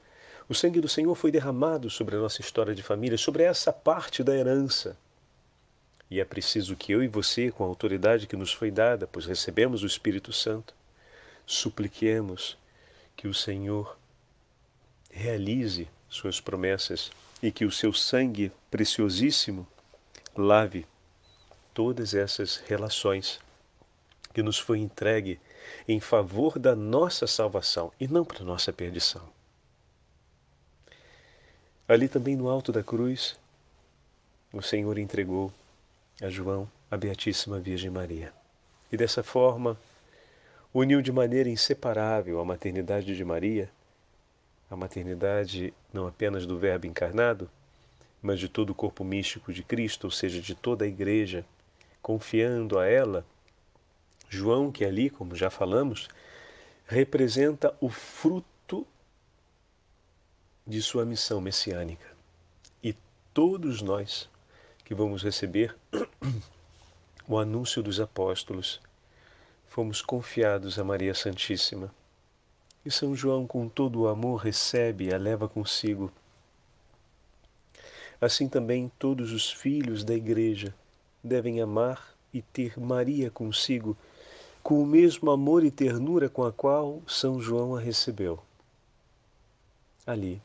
[0.47, 4.23] o sangue do Senhor foi derramado sobre a nossa história de família, sobre essa parte
[4.23, 4.97] da herança.
[6.09, 9.25] E é preciso que eu e você, com a autoridade que nos foi dada, pois
[9.25, 10.73] recebemos o Espírito Santo,
[11.45, 12.57] supliquemos
[13.15, 13.97] que o Senhor
[15.09, 19.67] realize suas promessas e que o seu sangue preciosíssimo
[20.37, 20.85] lave
[21.73, 23.39] todas essas relações
[24.33, 25.39] que nos foi entregue
[25.87, 29.34] em favor da nossa salvação e não para nossa perdição.
[31.87, 33.37] Ali também no alto da cruz,
[34.51, 35.53] o Senhor entregou
[36.19, 38.33] a João a Beatíssima Virgem Maria.
[38.91, 39.77] E dessa forma,
[40.73, 43.69] uniu de maneira inseparável a maternidade de Maria,
[44.69, 47.49] a maternidade não apenas do Verbo encarnado,
[48.19, 51.45] mas de todo o corpo místico de Cristo, ou seja, de toda a Igreja,
[52.01, 53.23] confiando a ela.
[54.27, 56.07] João, que ali, como já falamos,
[56.87, 58.54] representa o fruto
[60.65, 62.07] de sua missão messiânica.
[62.83, 62.95] E
[63.33, 64.29] todos nós
[64.85, 65.75] que vamos receber
[67.27, 68.79] o anúncio dos apóstolos,
[69.67, 71.91] fomos confiados a Maria Santíssima.
[72.85, 76.11] E São João, com todo o amor, recebe e a leva consigo.
[78.21, 80.73] Assim também todos os filhos da Igreja
[81.23, 83.97] devem amar e ter Maria consigo,
[84.61, 88.39] com o mesmo amor e ternura com a qual São João a recebeu.
[90.05, 90.39] Ali,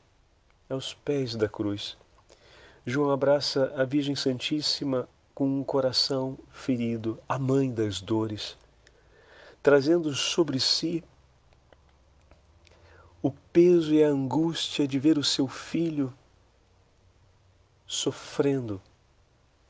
[0.70, 1.98] aos pés da cruz,
[2.86, 8.56] João abraça a Virgem Santíssima com um coração ferido, a mãe das dores,
[9.62, 11.04] trazendo sobre si
[13.22, 16.12] o peso e a angústia de ver o seu filho
[17.86, 18.80] sofrendo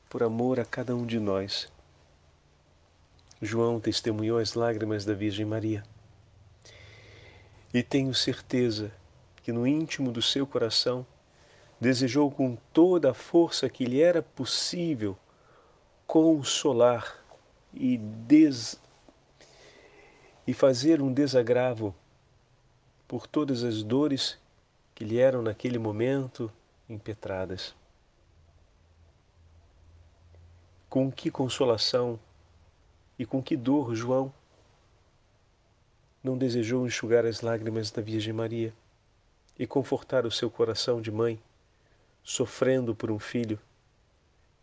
[0.09, 1.71] por amor a cada um de nós.
[3.41, 5.83] João testemunhou as lágrimas da Virgem Maria.
[7.73, 8.91] E tenho certeza
[9.43, 11.05] que no íntimo do seu coração
[11.79, 15.17] desejou com toda a força que lhe era possível
[16.05, 17.17] consolar
[17.73, 18.79] e, des...
[20.45, 21.95] e fazer um desagravo
[23.07, 24.37] por todas as dores
[24.93, 26.51] que lhe eram naquele momento
[26.87, 27.73] impetradas.
[30.87, 32.19] Com que consolação
[33.17, 34.31] e com que dor João
[36.23, 38.73] não desejou enxugar as lágrimas da Virgem Maria
[39.57, 41.41] e confortar o seu coração de mãe
[42.23, 43.59] sofrendo por um filho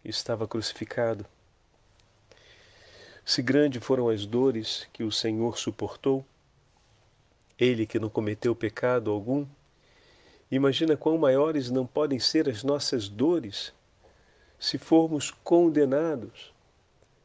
[0.03, 1.26] que estava crucificado.
[3.24, 6.24] Se grande foram as dores que o Senhor suportou,
[7.59, 9.47] ele que não cometeu pecado algum,
[10.51, 13.72] imagina quão maiores não podem ser as nossas dores
[14.59, 16.53] se formos condenados,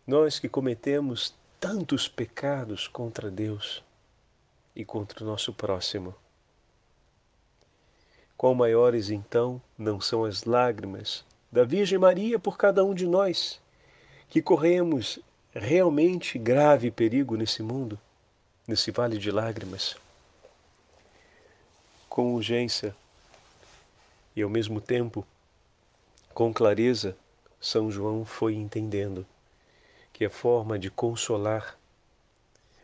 [0.05, 3.81] nós que cometemos tantos pecados contra Deus
[4.75, 6.13] e contra o nosso próximo.
[8.43, 13.61] Quão maiores então não são as lágrimas da Virgem Maria por cada um de nós,
[14.27, 15.17] que corremos
[15.53, 17.97] realmente grave perigo nesse mundo,
[18.67, 19.95] nesse vale de lágrimas.
[22.09, 22.93] Com urgência
[24.35, 25.25] e ao mesmo tempo
[26.33, 27.15] com clareza,
[27.61, 29.25] São João foi entendendo
[30.11, 31.79] que a forma de consolar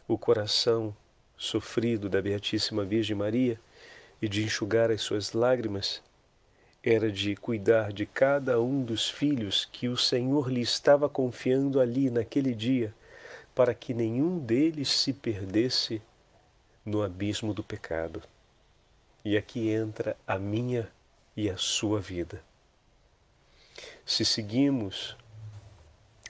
[0.07, 0.95] o coração
[1.37, 3.59] sofrido da Beatíssima Virgem Maria
[4.21, 6.01] e de enxugar as suas lágrimas
[6.83, 12.09] era de cuidar de cada um dos filhos que o Senhor lhe estava confiando ali
[12.09, 12.93] naquele dia,
[13.53, 16.01] para que nenhum deles se perdesse
[16.85, 18.23] no abismo do pecado.
[19.25, 20.89] E aqui entra a minha
[21.35, 22.41] e a sua vida.
[24.05, 25.17] Se seguimos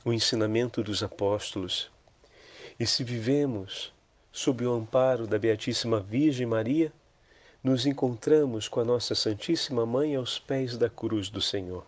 [0.04, 1.92] o ensinamento dos apóstolos
[2.80, 3.94] e se vivemos
[4.32, 6.92] sob o amparo da Beatíssima Virgem Maria,
[7.64, 11.86] nos encontramos com a nossa Santíssima Mãe aos pés da cruz do Senhor.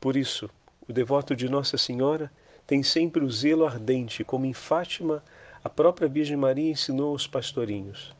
[0.00, 0.48] Por isso,
[0.88, 2.30] o devoto de Nossa Senhora
[2.66, 5.22] tem sempre o zelo ardente, como em Fátima
[5.62, 8.14] a própria Virgem Maria ensinou aos pastorinhos.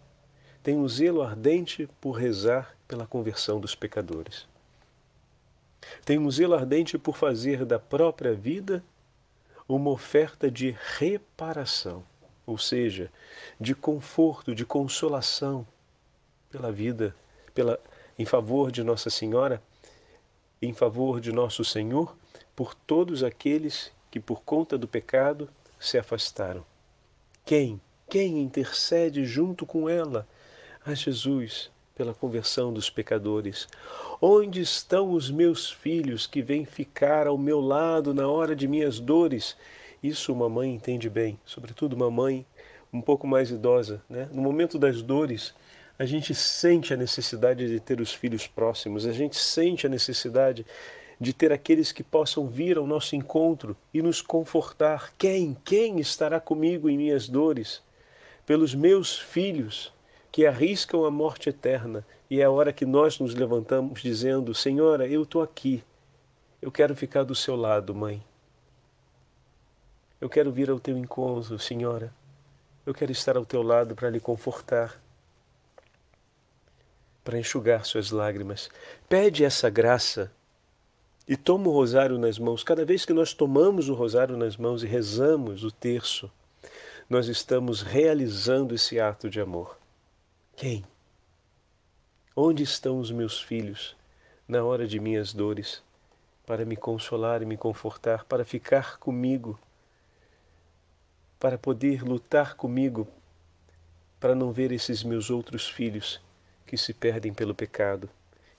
[0.62, 4.47] Tem o zelo ardente por rezar pela conversão dos pecadores.
[6.05, 8.82] Tem um zelo ardente por fazer da própria vida
[9.68, 12.03] uma oferta de reparação,
[12.47, 13.11] ou seja,
[13.61, 15.66] de conforto, de consolação,
[16.55, 17.13] pela vida,
[17.53, 17.81] pela,
[18.17, 19.61] em favor de Nossa Senhora,
[20.63, 22.17] em favor de nosso Senhor,
[22.55, 25.49] por todos aqueles que por conta do pecado
[25.81, 26.65] se afastaram.
[27.45, 27.81] Quem?
[28.09, 30.29] Quem intercede junto com ela
[30.87, 33.67] a Jesus pela conversão dos pecadores?
[34.23, 39.01] Onde estão os meus filhos que vêm ficar ao meu lado na hora de minhas
[39.01, 39.57] dores?
[40.01, 42.47] Isso uma mãe entende bem, sobretudo uma mãe
[42.93, 44.29] um pouco mais idosa, né?
[44.33, 45.53] No momento das dores,
[45.99, 50.67] a gente sente a necessidade de ter os filhos próximos, a gente sente a necessidade
[51.21, 55.13] de ter aqueles que possam vir ao nosso encontro e nos confortar.
[55.17, 55.57] Quem?
[55.65, 57.81] Quem estará comigo em minhas dores?
[58.45, 59.93] Pelos meus filhos
[60.33, 62.05] que arriscam a morte eterna.
[62.29, 65.85] E é a hora que nós nos levantamos dizendo: Senhora, eu estou aqui.
[66.61, 68.23] Eu quero ficar do seu lado, mãe.
[70.21, 72.13] Eu quero vir ao teu encontro, Senhora.
[72.85, 75.04] Eu quero estar ao teu lado para lhe confortar
[77.25, 78.68] para enxugar suas lágrimas.
[79.09, 80.31] Pede essa graça
[81.27, 82.62] e toma o rosário nas mãos.
[82.62, 86.31] Cada vez que nós tomamos o rosário nas mãos e rezamos o terço,
[87.09, 89.79] nós estamos realizando esse ato de amor.
[90.55, 90.85] Quem?
[92.37, 93.97] Onde estão os meus filhos
[94.47, 95.83] na hora de minhas dores,
[96.45, 99.59] para me consolar e me confortar, para ficar comigo,
[101.41, 103.09] para poder lutar comigo,
[104.20, 106.20] para não ver esses meus outros filhos
[106.67, 108.09] que se perdem pelo pecado,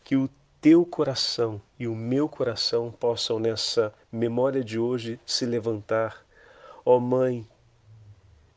[0.04, 0.30] que o
[0.62, 6.26] teu coração e o meu coração possam nessa memória de hoje se levantar.
[6.84, 7.48] Ó Mãe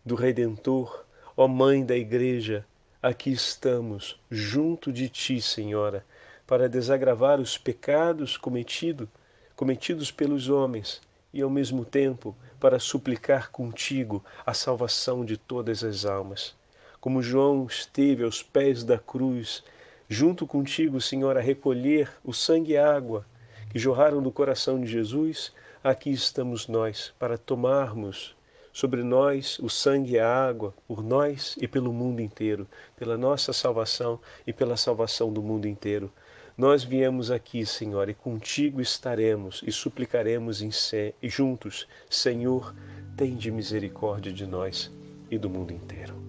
[0.04, 1.04] do Redentor,
[1.36, 2.64] ó Mãe da Igreja,
[3.02, 6.04] aqui estamos, junto de Ti, Senhora,
[6.46, 9.06] para desagravar os pecados cometido,
[9.54, 11.00] cometidos pelos homens
[11.32, 16.56] e, ao mesmo tempo, para suplicar contigo a salvação de todas as almas.
[17.00, 19.62] Como João esteve aos pés da cruz,
[20.08, 23.24] junto contigo, Senhor, a recolher o sangue e a água
[23.70, 28.34] que jorraram do coração de Jesus, aqui estamos nós para tomarmos
[28.72, 33.52] sobre nós o sangue e a água, por nós e pelo mundo inteiro, pela nossa
[33.52, 36.10] salvação e pela salvação do mundo inteiro.
[36.56, 42.74] Nós viemos aqui, Senhor, e contigo estaremos e suplicaremos em sé, juntos, Senhor,
[43.16, 44.90] tende misericórdia de nós
[45.30, 46.27] e do mundo inteiro.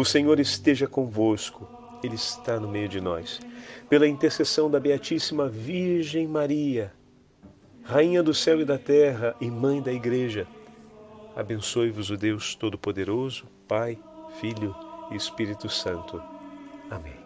[0.00, 1.68] O Senhor esteja convosco
[2.02, 3.38] ele está no meio de nós.
[3.86, 6.90] Pela intercessão da Beatíssima Virgem Maria,
[7.82, 10.46] Rainha do céu e da terra e Mãe da Igreja,
[11.36, 13.98] abençoe-vos o Deus Todo-Poderoso, Pai,
[14.40, 14.74] Filho
[15.10, 16.18] e Espírito Santo.
[16.90, 17.19] Amém.